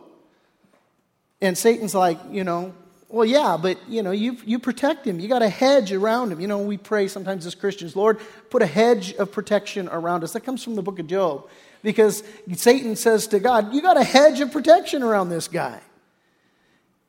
[1.40, 2.72] And Satan's like, you know,
[3.08, 5.18] well, yeah, but you know, you, you protect him.
[5.18, 6.40] You got a hedge around him.
[6.40, 10.32] You know, we pray sometimes as Christians, Lord, put a hedge of protection around us.
[10.32, 11.48] That comes from the book of Job.
[11.82, 12.22] Because
[12.54, 15.80] Satan says to God, You got a hedge of protection around this guy.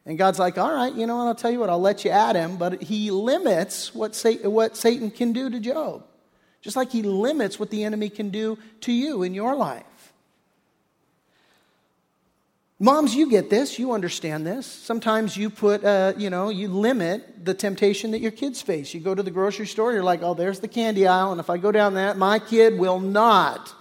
[0.06, 1.28] And God's like, All right, you know what?
[1.28, 2.58] I'll tell you what, I'll let you at him.
[2.58, 6.04] But he limits what, Satan can do to Job.
[6.62, 9.84] Just like he limits what the enemy can do to you in your life.
[12.80, 13.78] Moms, you get this.
[13.78, 14.66] You understand this.
[14.66, 18.94] Sometimes you put, uh, you know, you limit the temptation that your kids face.
[18.94, 21.50] You go to the grocery store, you're like, oh, there's the candy aisle, and if
[21.50, 23.74] I go down that, my kid will not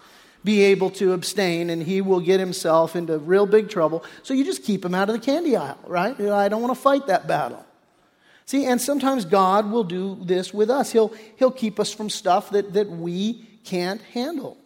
[0.44, 4.04] be able to abstain and he will get himself into real big trouble.
[4.22, 6.18] So you just keep him out of the candy aisle, right?
[6.20, 7.64] I don't want to fight that battle.
[8.44, 10.92] See, and sometimes God will do this with us.
[10.92, 14.58] He'll, he'll keep us from stuff that, that we can't handle.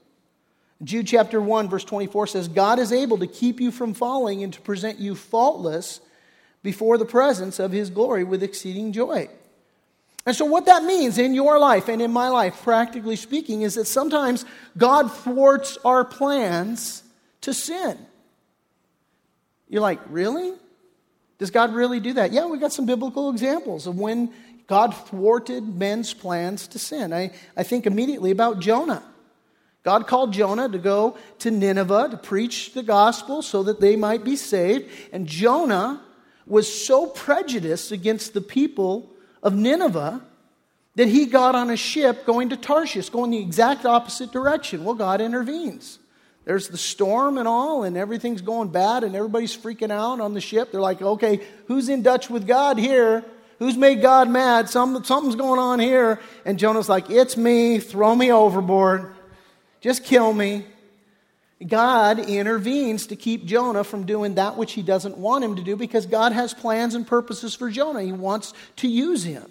[0.83, 4.53] Jude chapter 1, verse 24 says, God is able to keep you from falling and
[4.53, 6.01] to present you faultless
[6.63, 9.29] before the presence of his glory with exceeding joy.
[10.27, 13.77] And so, what that means in your life and in my life, practically speaking, is
[13.77, 14.45] that sometimes
[14.77, 17.05] God thwarts our plans
[17.43, 17.97] to sin.
[19.69, 20.53] You're like, really?
[21.39, 22.33] Does God really do that?
[22.33, 24.33] Yeah, we've got some biblical examples of when
[24.67, 27.13] God thwarted men's plans to sin.
[27.13, 29.05] I, I think immediately about Jonah.
[29.85, 34.25] God called Jonah to go to Nineveh to preach the gospel so that they might
[34.25, 34.91] be saved.
[35.13, 36.03] And Jonah
[36.47, 39.13] was so prejudiced against the people
[39.47, 40.21] of Nineveh
[40.97, 44.83] that he got on a ship going to Tarshish, going the exact opposite direction.
[44.83, 46.01] Well, God intervenes.
[46.45, 50.41] There's the storm and all, and everything's going bad, and everybody's freaking out on the
[50.41, 50.73] ship.
[50.73, 53.25] They're like, okay, who's in Dutch with God here?
[53.61, 54.69] Who's made God mad?
[54.69, 56.21] Some, something's going on here.
[56.45, 57.79] And Jonah's like, it's me.
[57.79, 59.15] Throw me overboard.
[59.81, 60.67] Just kill me.
[61.65, 65.75] God intervenes to keep Jonah from doing that which he doesn't want him to do
[65.75, 68.03] because God has plans and purposes for Jonah.
[68.03, 69.51] He wants to use him.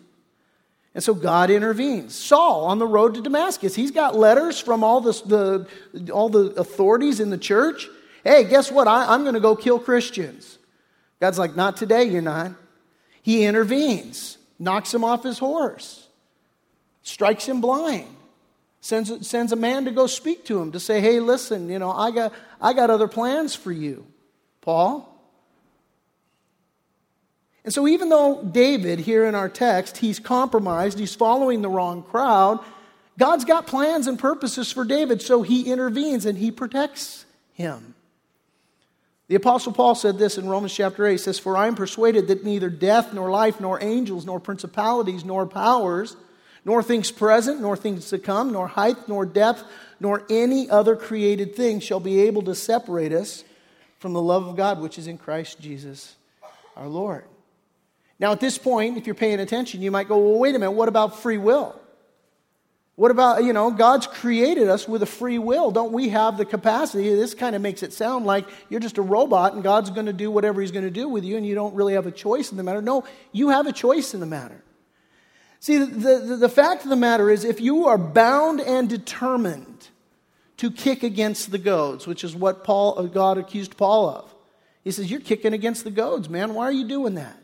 [0.94, 2.14] And so God intervenes.
[2.14, 5.68] Saul on the road to Damascus, he's got letters from all, the,
[6.14, 7.90] all the authorities in the church.
[8.24, 8.88] Hey, guess what?
[8.88, 10.60] I, I'm going to go kill Christians.
[11.20, 12.52] God's like, not today, you're not.
[13.24, 16.08] He intervenes, knocks him off his horse,
[17.02, 18.15] strikes him blind
[18.86, 21.92] sends, sends a man to go speak to him to say, hey, listen, you know,
[21.92, 24.06] I got, I got other plans for you,
[24.62, 25.12] Paul.
[27.64, 32.04] And so, even though David, here in our text, he's compromised, he's following the wrong
[32.04, 32.60] crowd,
[33.18, 37.96] God's got plans and purposes for David, so he intervenes and he protects him.
[39.30, 41.14] The Apostle Paul said this in Romans chapter 8.
[41.14, 45.26] He says, For I am persuaded that neither death, nor life, nor angels, nor principalities,
[45.26, 46.16] nor powers,
[46.66, 49.64] nor things present, nor things to come, nor height, nor depth,
[50.00, 53.44] nor any other created thing shall be able to separate us
[54.00, 56.16] from the love of God which is in Christ Jesus
[56.76, 57.24] our Lord.
[58.20, 60.72] Now, at this point, if you're paying attention, you might go, well, wait a minute,
[60.72, 61.80] what about free will?
[62.96, 65.70] What about, you know, God's created us with a free will.
[65.70, 67.14] Don't we have the capacity?
[67.14, 70.14] This kind of makes it sound like you're just a robot and God's going to
[70.14, 72.52] do whatever He's going to do with you and you don't really have a choice
[72.52, 72.82] in the matter.
[72.82, 73.04] No,
[73.34, 74.64] you have a choice in the matter.
[75.66, 79.90] See, the, the, the fact of the matter is, if you are bound and determined
[80.58, 84.32] to kick against the goads, which is what Paul, uh, God accused Paul of,
[84.84, 86.54] he says, You're kicking against the goads, man.
[86.54, 87.36] Why are you doing that?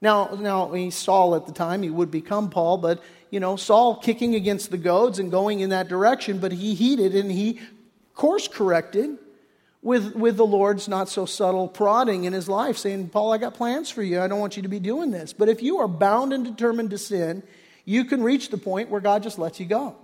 [0.00, 3.96] Now, now he Saul at the time, he would become Paul, but you know, Saul
[3.96, 7.60] kicking against the goads and going in that direction, but he heeded and he
[8.14, 9.18] course corrected
[9.86, 13.54] with, with the Lord's not so subtle prodding in his life, saying, Paul, I got
[13.54, 14.20] plans for you.
[14.20, 15.32] I don't want you to be doing this.
[15.32, 17.44] But if you are bound and determined to sin,
[17.84, 19.94] you can reach the point where God just lets you go.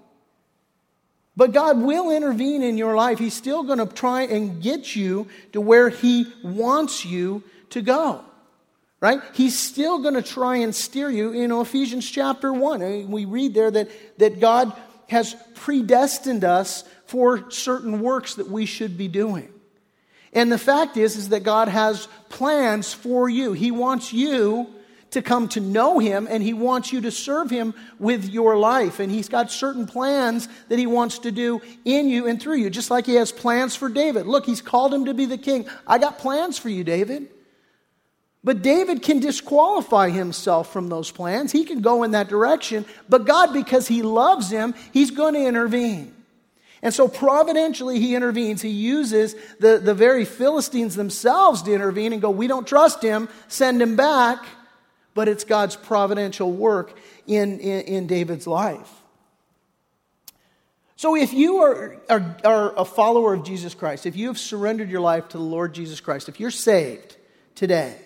[1.36, 3.18] But God will intervene in your life.
[3.18, 8.24] He's still going to try and get you to where He wants you to go
[9.00, 9.20] right?
[9.32, 11.32] He's still going to try and steer you.
[11.32, 14.72] You know, Ephesians chapter 1, eh, we read there that, that God
[15.08, 19.51] has predestined us for certain works that we should be doing.
[20.32, 23.52] And the fact is, is that God has plans for you.
[23.52, 24.66] He wants you
[25.10, 28.98] to come to know Him and He wants you to serve Him with your life.
[28.98, 32.70] And He's got certain plans that He wants to do in you and through you,
[32.70, 34.26] just like He has plans for David.
[34.26, 35.66] Look, He's called him to be the king.
[35.86, 37.28] I got plans for you, David.
[38.44, 41.52] But David can disqualify himself from those plans.
[41.52, 42.84] He can go in that direction.
[43.08, 46.12] But God, because he loves him, he's going to intervene.
[46.82, 48.60] And so providentially, he intervenes.
[48.60, 53.28] He uses the, the very Philistines themselves to intervene and go, We don't trust him,
[53.48, 54.44] send him back.
[55.14, 58.90] But it's God's providential work in, in, in David's life.
[60.96, 64.88] So if you are, are, are a follower of Jesus Christ, if you have surrendered
[64.88, 67.16] your life to the Lord Jesus Christ, if you're saved
[67.54, 67.96] today,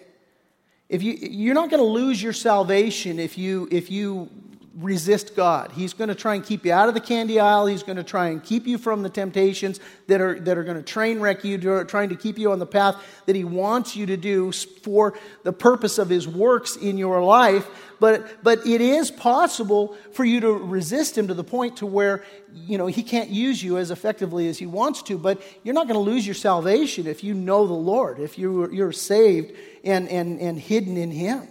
[0.88, 4.30] if you, you're not going to lose your salvation if you, if you
[4.76, 5.72] resist God.
[5.72, 7.66] He's going to try and keep you out of the candy aisle.
[7.66, 10.76] He's going to try and keep you from the temptations that are, that are going
[10.76, 14.04] to train wreck you, trying to keep you on the path that He wants you
[14.06, 17.66] to do for the purpose of His works in your life.
[17.98, 22.22] But, but it is possible for you to resist Him to the point to where,
[22.54, 25.16] you know, He can't use you as effectively as He wants to.
[25.16, 28.70] But you're not going to lose your salvation if you know the Lord, if you,
[28.70, 29.52] you're saved
[29.84, 31.48] and, and, and hidden in Him.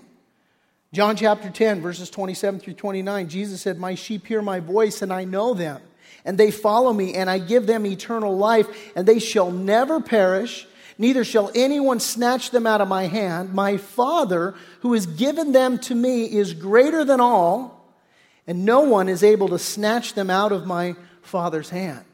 [0.96, 5.12] John chapter 10, verses 27 through 29, Jesus said, My sheep hear my voice, and
[5.12, 5.82] I know them,
[6.24, 8.66] and they follow me, and I give them eternal life,
[8.96, 10.66] and they shall never perish,
[10.98, 13.54] neither shall anyone snatch them out of my hand.
[13.54, 17.94] My Father, who has given them to me, is greater than all,
[18.48, 22.06] and no one is able to snatch them out of my Father's hand.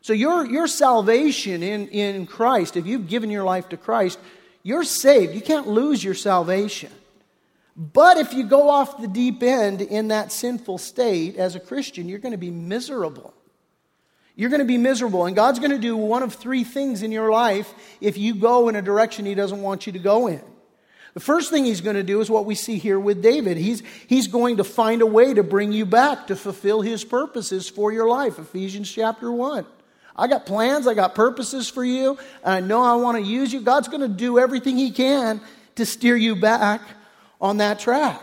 [0.00, 4.18] So, your, your salvation in, in Christ, if you've given your life to Christ,
[4.64, 5.36] you're saved.
[5.36, 6.90] You can't lose your salvation.
[7.78, 12.08] But if you go off the deep end in that sinful state as a Christian,
[12.08, 13.32] you're going to be miserable.
[14.34, 15.26] You're going to be miserable.
[15.26, 18.68] And God's going to do one of three things in your life if you go
[18.68, 20.42] in a direction He doesn't want you to go in.
[21.14, 23.56] The first thing He's going to do is what we see here with David.
[23.56, 27.68] He's, he's going to find a way to bring you back to fulfill His purposes
[27.68, 28.40] for your life.
[28.40, 29.64] Ephesians chapter 1.
[30.16, 32.18] I got plans, I got purposes for you.
[32.44, 33.60] I know I want to use you.
[33.60, 35.40] God's going to do everything He can
[35.76, 36.80] to steer you back
[37.40, 38.22] on that track.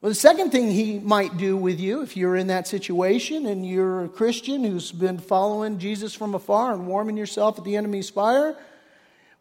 [0.00, 3.66] Well, the second thing he might do with you, if you're in that situation and
[3.66, 8.08] you're a Christian who's been following Jesus from afar and warming yourself at the enemy's
[8.08, 8.56] fire,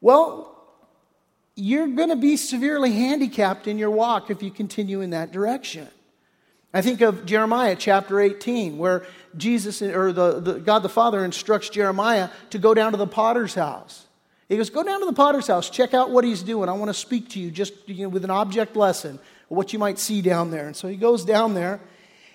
[0.02, 0.56] well,
[1.56, 5.88] you're going to be severely handicapped in your walk if you continue in that direction.
[6.74, 9.06] I think of Jeremiah chapter 18, where
[9.38, 13.54] Jesus or the, the, God the Father instructs Jeremiah to go down to the potter's
[13.54, 14.07] house.
[14.50, 16.70] He goes, Go down to the potter's house, check out what he's doing.
[16.70, 19.80] I want to speak to you just you know, with an object lesson, what you
[19.80, 20.68] might see down there.
[20.68, 21.80] And so he goes down there,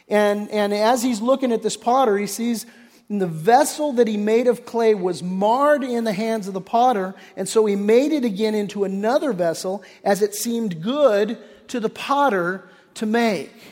[0.08, 2.66] and, and as he's looking at this potter, he sees
[3.08, 7.14] the vessel that he made of clay was marred in the hands of the potter,
[7.36, 11.38] and so he made it again into another vessel as it seemed good
[11.68, 13.71] to the potter to make.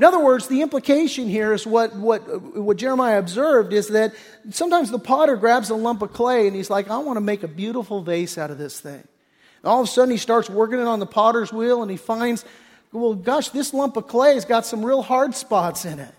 [0.00, 2.20] In other words, the implication here is what, what,
[2.56, 4.14] what Jeremiah observed is that
[4.48, 7.42] sometimes the potter grabs a lump of clay and he's like, I want to make
[7.42, 8.94] a beautiful vase out of this thing.
[8.94, 11.98] And all of a sudden he starts working it on the potter's wheel and he
[11.98, 12.46] finds,
[12.92, 16.14] well, gosh, this lump of clay has got some real hard spots in it.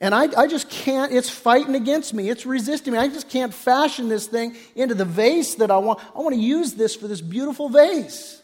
[0.00, 2.30] And I, I just can't, it's fighting against me.
[2.30, 2.98] It's resisting me.
[2.98, 6.00] I just can't fashion this thing into the vase that I want.
[6.16, 8.41] I want to use this for this beautiful vase.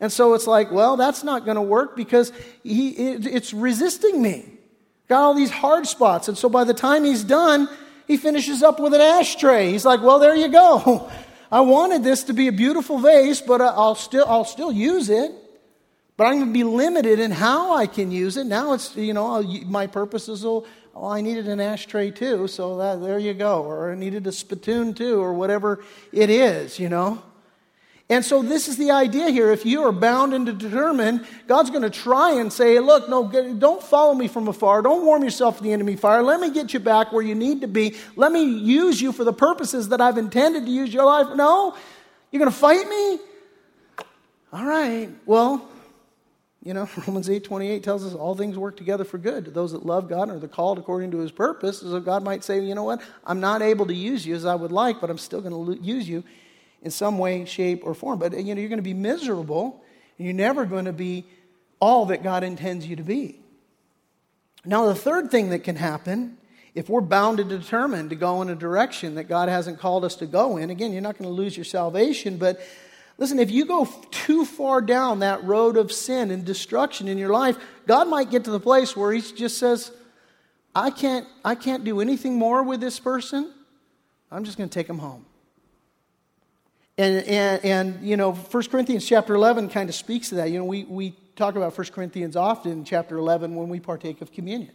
[0.00, 2.32] And so it's like, well, that's not going to work because
[2.62, 4.50] he, it, it's resisting me.
[5.08, 6.28] Got all these hard spots.
[6.28, 7.68] And so by the time he's done,
[8.06, 9.70] he finishes up with an ashtray.
[9.70, 11.10] He's like, well, there you go.
[11.52, 15.10] I wanted this to be a beautiful vase, but uh, I'll still, I'll still use
[15.10, 15.32] it.
[16.16, 18.44] but I'm going to be limited in how I can use it.
[18.44, 23.02] Now it's, you know, my purposes will, oh, I needed an ashtray too, so that,
[23.02, 23.64] there you go.
[23.64, 25.82] Or I needed a spittoon too, or whatever
[26.12, 27.22] it is, you know.
[28.10, 29.52] And so this is the idea here.
[29.52, 33.80] If you are bound and determined, God's going to try and say, look, no, don't
[33.80, 34.82] follow me from afar.
[34.82, 36.20] Don't warm yourself to the enemy fire.
[36.20, 37.94] Let me get you back where you need to be.
[38.16, 41.36] Let me use you for the purposes that I've intended to use your life.
[41.36, 41.76] No?
[42.32, 43.20] You're going to fight me?
[44.52, 45.08] All right.
[45.24, 45.68] Well,
[46.64, 49.70] you know, Romans 8 28 tells us all things work together for good to those
[49.70, 51.78] that love God and are the called according to his purpose.
[51.78, 53.02] So God might say, you know what?
[53.24, 55.80] I'm not able to use you as I would like, but I'm still going to
[55.80, 56.24] use you
[56.82, 58.18] in some way, shape, or form.
[58.18, 59.82] But you know, you're going to be miserable,
[60.18, 61.26] and you're never going to be
[61.80, 63.40] all that God intends you to be.
[64.64, 66.36] Now, the third thing that can happen
[66.72, 70.14] if we're bound and determined to go in a direction that God hasn't called us
[70.16, 72.60] to go in, again, you're not going to lose your salvation, but
[73.20, 77.28] Listen, if you go too far down that road of sin and destruction in your
[77.28, 79.92] life, God might get to the place where He just says,
[80.74, 83.52] I can't, I can't do anything more with this person.
[84.30, 85.26] I'm just going to take him home.
[87.00, 90.50] And, and, and, you know, 1 Corinthians chapter 11 kind of speaks to that.
[90.50, 94.20] You know, we, we talk about 1 Corinthians often in chapter 11 when we partake
[94.20, 94.72] of communion.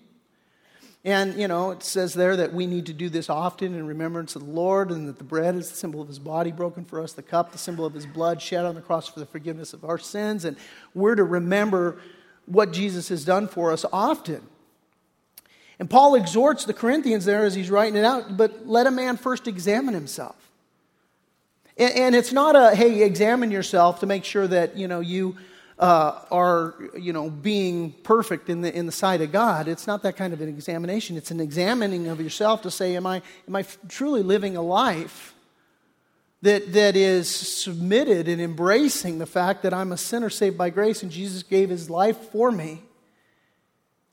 [1.03, 4.35] And, you know, it says there that we need to do this often in remembrance
[4.35, 6.99] of the Lord, and that the bread is the symbol of his body broken for
[6.99, 9.71] us, the cup, the symbol of his blood shed on the cross for the forgiveness
[9.73, 10.45] of our sins.
[10.45, 10.57] And
[10.95, 11.99] we're to remember
[12.47, 14.41] what Jesus has done for us often.
[15.77, 19.15] And Paul exhorts the Corinthians there as he's writing it out, but let a man
[19.15, 20.44] first examine himself.
[21.77, 25.35] And, and it's not a, hey, examine yourself to make sure that, you know, you
[25.77, 29.67] uh, are you know being perfect in the in the sight of God.
[29.67, 31.17] It's not that kind of an examination.
[31.17, 35.33] It's an examining of yourself to say, am I am I truly living a life
[36.41, 41.03] that that is submitted and embracing the fact that I'm a sinner saved by grace
[41.03, 42.81] and Jesus gave His life for me.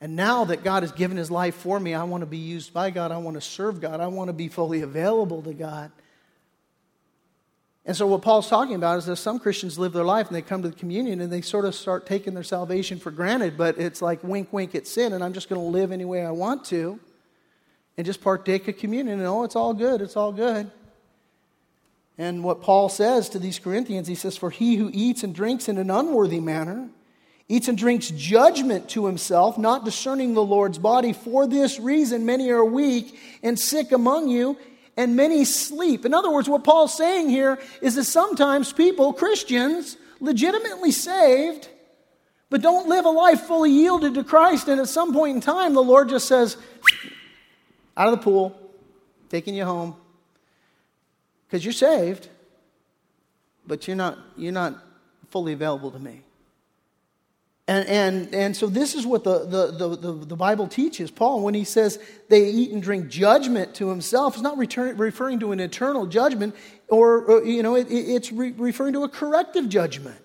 [0.01, 2.75] And now that God has given His life for me, I want to be used
[2.75, 3.13] by God.
[3.13, 4.01] I want to serve God.
[4.01, 5.93] I want to be fully available to God.
[7.85, 10.43] And so, what Paul's talking about is that some Christians live their life and they
[10.43, 13.77] come to the communion and they sort of start taking their salvation for granted, but
[13.77, 16.31] it's like wink, wink, it's sin, and I'm just going to live any way I
[16.31, 17.01] want to
[17.97, 19.19] and just partake of communion.
[19.19, 20.71] And oh, it's all good, it's all good.
[22.19, 25.69] And what Paul says to these Corinthians, he says, For he who eats and drinks
[25.69, 26.89] in an unworthy manner
[27.49, 31.13] eats and drinks judgment to himself, not discerning the Lord's body.
[31.13, 34.57] For this reason, many are weak and sick among you
[34.97, 36.05] and many sleep.
[36.05, 41.69] In other words, what Paul's saying here is that sometimes people, Christians, legitimately saved,
[42.51, 44.69] but don't live a life fully yielded to Christ.
[44.69, 46.57] And at some point in time, the Lord just says,
[47.97, 48.59] out of the pool,
[49.31, 49.97] taking you home.
[51.47, 52.29] Because you're saved,
[53.67, 54.83] but you're not, you're not
[55.31, 56.23] fully available to me.
[57.69, 61.13] And, and, and so this is what the, the, the, the, Bible teaches.
[61.13, 65.39] Paul, when he says they eat and drink judgment to himself, it's not return, referring
[65.41, 66.57] to an eternal judgment,
[66.89, 70.19] or, or you know, it, it's re- referring to a corrective judgment.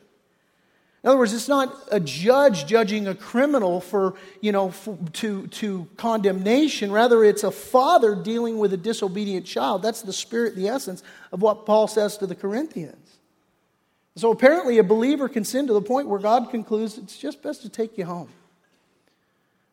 [1.03, 5.45] In other words, it's not a judge judging a criminal for, you know, for, to,
[5.47, 6.91] to condemnation.
[6.91, 9.83] Rather, it's a father dealing with a disobedient child.
[9.83, 13.06] That's the spirit, the essence of what Paul says to the Corinthians.
[14.17, 17.61] So apparently, a believer can sin to the point where God concludes it's just best
[17.61, 18.29] to take you home.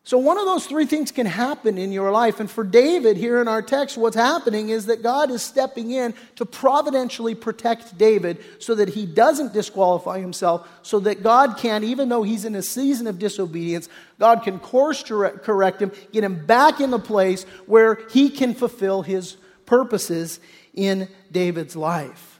[0.03, 2.39] So, one of those three things can happen in your life.
[2.39, 6.13] And for David, here in our text, what's happening is that God is stepping in
[6.35, 12.09] to providentially protect David so that he doesn't disqualify himself, so that God can, even
[12.09, 13.89] though he's in a season of disobedience,
[14.19, 19.01] God can course correct him, get him back in the place where he can fulfill
[19.01, 20.39] his purposes
[20.75, 22.34] in David's life.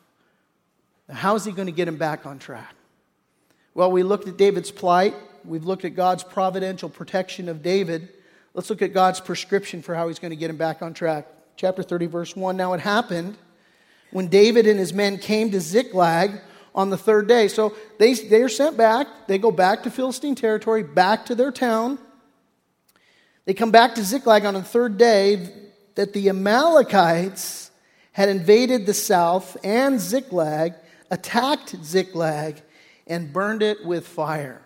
[1.07, 2.73] Now, how is he going to get him back on track?
[3.73, 5.13] Well, we looked at David's plight.
[5.43, 8.09] We've looked at God's providential protection of David.
[8.53, 11.27] Let's look at God's prescription for how he's going to get him back on track.
[11.57, 12.57] Chapter 30, verse 1.
[12.57, 13.37] Now it happened
[14.11, 16.39] when David and his men came to Ziklag
[16.73, 17.47] on the third day.
[17.47, 19.07] So they, they are sent back.
[19.27, 21.99] They go back to Philistine territory, back to their town.
[23.45, 25.49] They come back to Ziklag on the third day
[25.95, 27.71] that the Amalekites
[28.11, 30.73] had invaded the south and Ziklag
[31.11, 32.61] attacked Ziklag
[33.07, 34.61] and burned it with fire.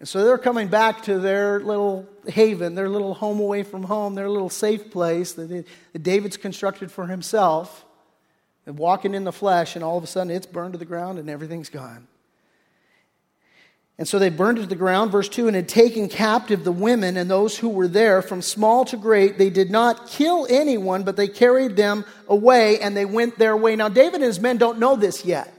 [0.00, 4.14] And so they're coming back to their little haven, their little home away from home,
[4.14, 5.64] their little safe place that,
[6.00, 7.84] David's constructed for himself,
[8.66, 11.18] and walking in the flesh, and all of a sudden it's burned to the ground
[11.18, 12.06] and everything's gone.
[13.96, 16.72] And so they burned it to the ground, verse 2, and had taken captive the
[16.72, 19.38] women and those who were there from small to great.
[19.38, 23.76] They did not kill anyone, but they carried them away and they went their way.
[23.76, 25.52] Now, David and his men don't know this yet.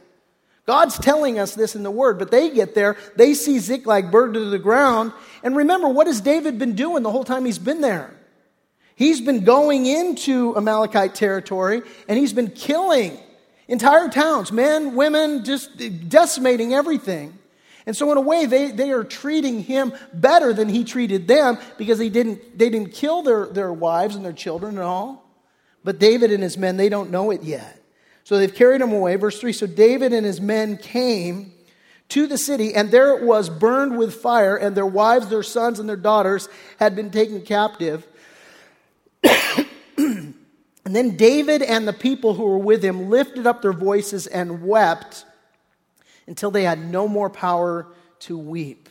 [0.66, 4.34] God's telling us this in the Word, but they get there, they see Ziklag burned
[4.34, 5.14] to the ground.
[5.44, 8.14] And remember, what has David been doing the whole time he's been there?
[8.96, 13.18] He's been going into Amalekite territory and he's been killing
[13.68, 15.78] entire towns, men, women, just
[16.10, 17.38] decimating everything.
[17.86, 21.60] And so, in a way, they, they are treating him better than he treated them
[21.78, 25.30] because he didn't, they didn't kill their, their wives and their children and all.
[25.84, 27.80] But David and his men, they don't know it yet.
[28.24, 29.18] So they've carried him away.
[29.18, 31.54] Verse 3 So David and his men came
[32.10, 35.80] to the city, and there it was burned with fire, and their wives, their sons,
[35.80, 38.08] and their daughters had been taken captive.
[39.24, 40.36] and
[40.86, 45.26] then David and the people who were with him lifted up their voices and wept
[46.28, 47.88] until they had no more power
[48.20, 48.90] to weep.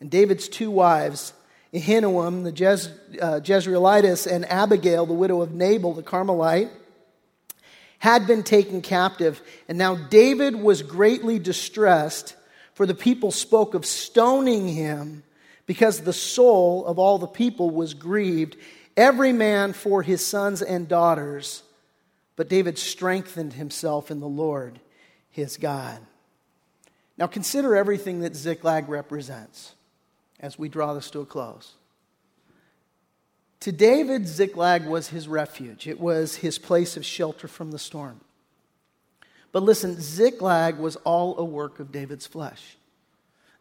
[0.00, 1.32] And David's two wives,
[1.72, 2.90] Ahinoam, the Jez,
[3.20, 6.70] uh, Jezreelitess, and Abigail, the widow of Nabal, the Carmelite,
[7.98, 9.40] had been taken captive.
[9.68, 12.34] And now David was greatly distressed,
[12.74, 15.22] for the people spoke of stoning him
[15.66, 18.56] because the soul of all the people was grieved,
[18.96, 21.62] every man for his sons and daughters.
[22.36, 24.80] But David strengthened himself in the Lord
[25.28, 26.00] his God.
[27.20, 29.74] Now consider everything that Ziklag represents
[30.40, 31.74] as we draw this to a close.
[33.60, 38.22] To David, Ziklag was his refuge, it was his place of shelter from the storm.
[39.52, 42.78] But listen, Ziklag was all a work of David's flesh.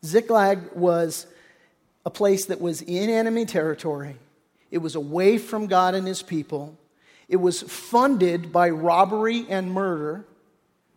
[0.05, 1.27] Ziklag was
[2.05, 4.15] a place that was in enemy territory,
[4.71, 6.77] it was away from God and his people,
[7.27, 10.23] it was funded by robbery and murder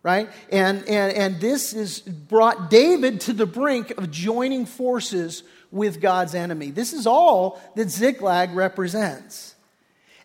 [0.03, 0.29] right?
[0.51, 6.35] And, and, and this is brought David to the brink of joining forces with God's
[6.35, 6.69] enemy.
[6.69, 9.55] This is all that Ziklag represents.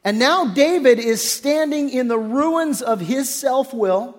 [0.05, 4.18] And now David is standing in the ruins of his self will,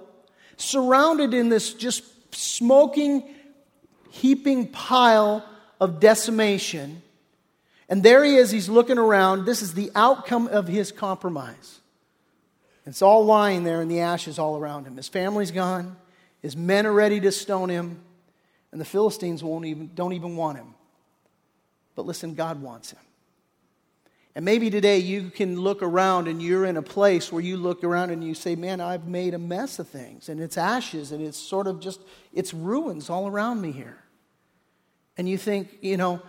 [0.58, 2.04] surrounded in this just
[2.34, 3.24] smoking,
[4.10, 5.44] heaping pile
[5.80, 7.02] of decimation.
[7.90, 9.46] And there he is, he's looking around.
[9.46, 11.79] This is the outcome of his compromise.
[12.90, 14.98] It's all lying there in the ashes all around him.
[14.98, 15.96] His family's gone.
[16.42, 18.02] His men are ready to stone him.
[18.72, 20.74] And the Philistines won't even, don't even want him.
[21.96, 23.00] But listen, God wants him.
[24.36, 27.84] And maybe today you can look around and you're in a place where you look
[27.84, 30.30] around and you say, Man, I've made a mess of things.
[30.30, 32.00] And it's ashes and it's sort of just,
[32.32, 33.98] it's ruins all around me here.
[35.18, 36.22] And you think, you know,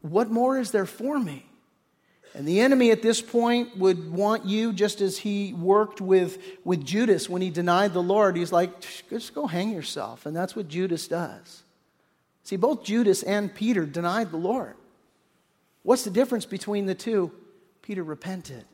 [0.00, 1.44] what more is there for me?
[2.34, 6.84] And the enemy at this point would want you, just as he worked with, with
[6.84, 8.36] Judas when he denied the Lord.
[8.36, 8.70] He's like,
[9.10, 10.26] just go hang yourself.
[10.26, 11.64] And that's what Judas does.
[12.44, 14.76] See, both Judas and Peter denied the Lord.
[15.82, 17.32] What's the difference between the two?
[17.82, 18.64] Peter repented.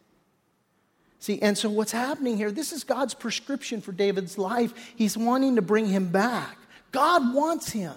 [1.18, 4.74] See, and so what's happening here, this is God's prescription for David's life.
[4.96, 6.58] He's wanting to bring him back.
[6.92, 7.94] God wants him.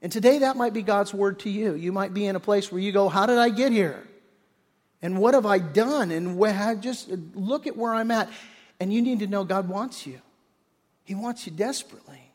[0.00, 1.74] And today that might be God's word to you.
[1.74, 4.02] You might be in a place where you go, How did I get here?
[5.02, 6.10] And what have I done?
[6.12, 8.30] And where, just uh, look at where I'm at.
[8.78, 10.20] And you need to know God wants you.
[11.04, 12.32] He wants you desperately.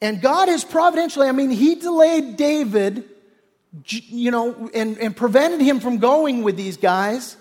[0.00, 3.04] And God is providentially, I mean, He delayed David,
[3.86, 7.36] you know, and, and prevented him from going with these guys,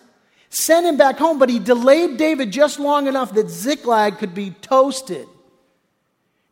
[0.50, 4.52] sent him back home, but He delayed David just long enough that Ziklag could be
[4.62, 5.28] toasted.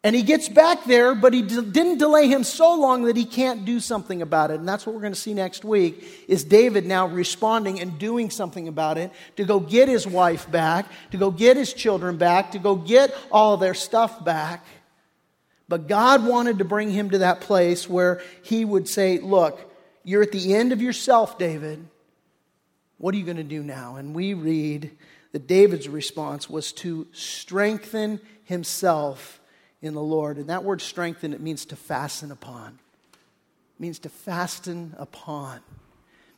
[0.05, 3.25] And he gets back there, but he d- didn't delay him so long that he
[3.25, 4.59] can't do something about it.
[4.59, 8.29] And that's what we're going to see next week is David now responding and doing
[8.29, 12.51] something about it to go get his wife back, to go get his children back,
[12.51, 14.63] to go get all their stuff back.
[15.67, 19.59] But God wanted to bring him to that place where he would say, Look,
[20.03, 21.83] you're at the end of yourself, David.
[22.99, 23.95] What are you going to do now?
[23.95, 24.91] And we read
[25.31, 29.41] that David's response was to strengthen himself
[29.85, 30.37] in the Lord.
[30.37, 32.79] And that word strengthen, it means to fasten upon.
[33.13, 35.59] It means to fasten upon.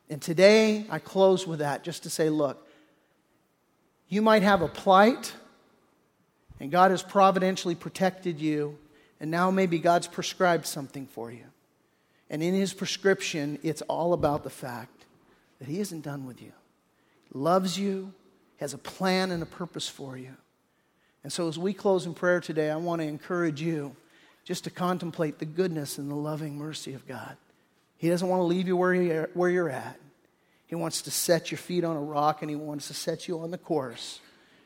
[0.10, 2.66] And today I close with that just to say, look,
[4.10, 5.34] you might have a plight,
[6.60, 8.78] and God has providentially protected you,
[9.20, 11.44] and now maybe God's prescribed something for you.
[12.30, 15.06] And in his prescription, it's all about the fact
[15.60, 16.52] that he isn't done with you.
[17.32, 18.14] He loves you,
[18.58, 20.36] has a plan and a purpose for you.
[21.28, 23.98] And so, as we close in prayer today, I want to encourage you
[24.46, 27.36] just to contemplate the goodness and the loving mercy of God.
[27.98, 30.00] He doesn't want to leave you where, you, where you're at.
[30.68, 33.42] He wants to set your feet on a rock and He wants to set you
[33.42, 34.22] on the course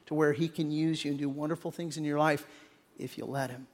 [0.05, 2.45] to where He can use you and do wonderful things in your life
[2.99, 3.65] if you let Him.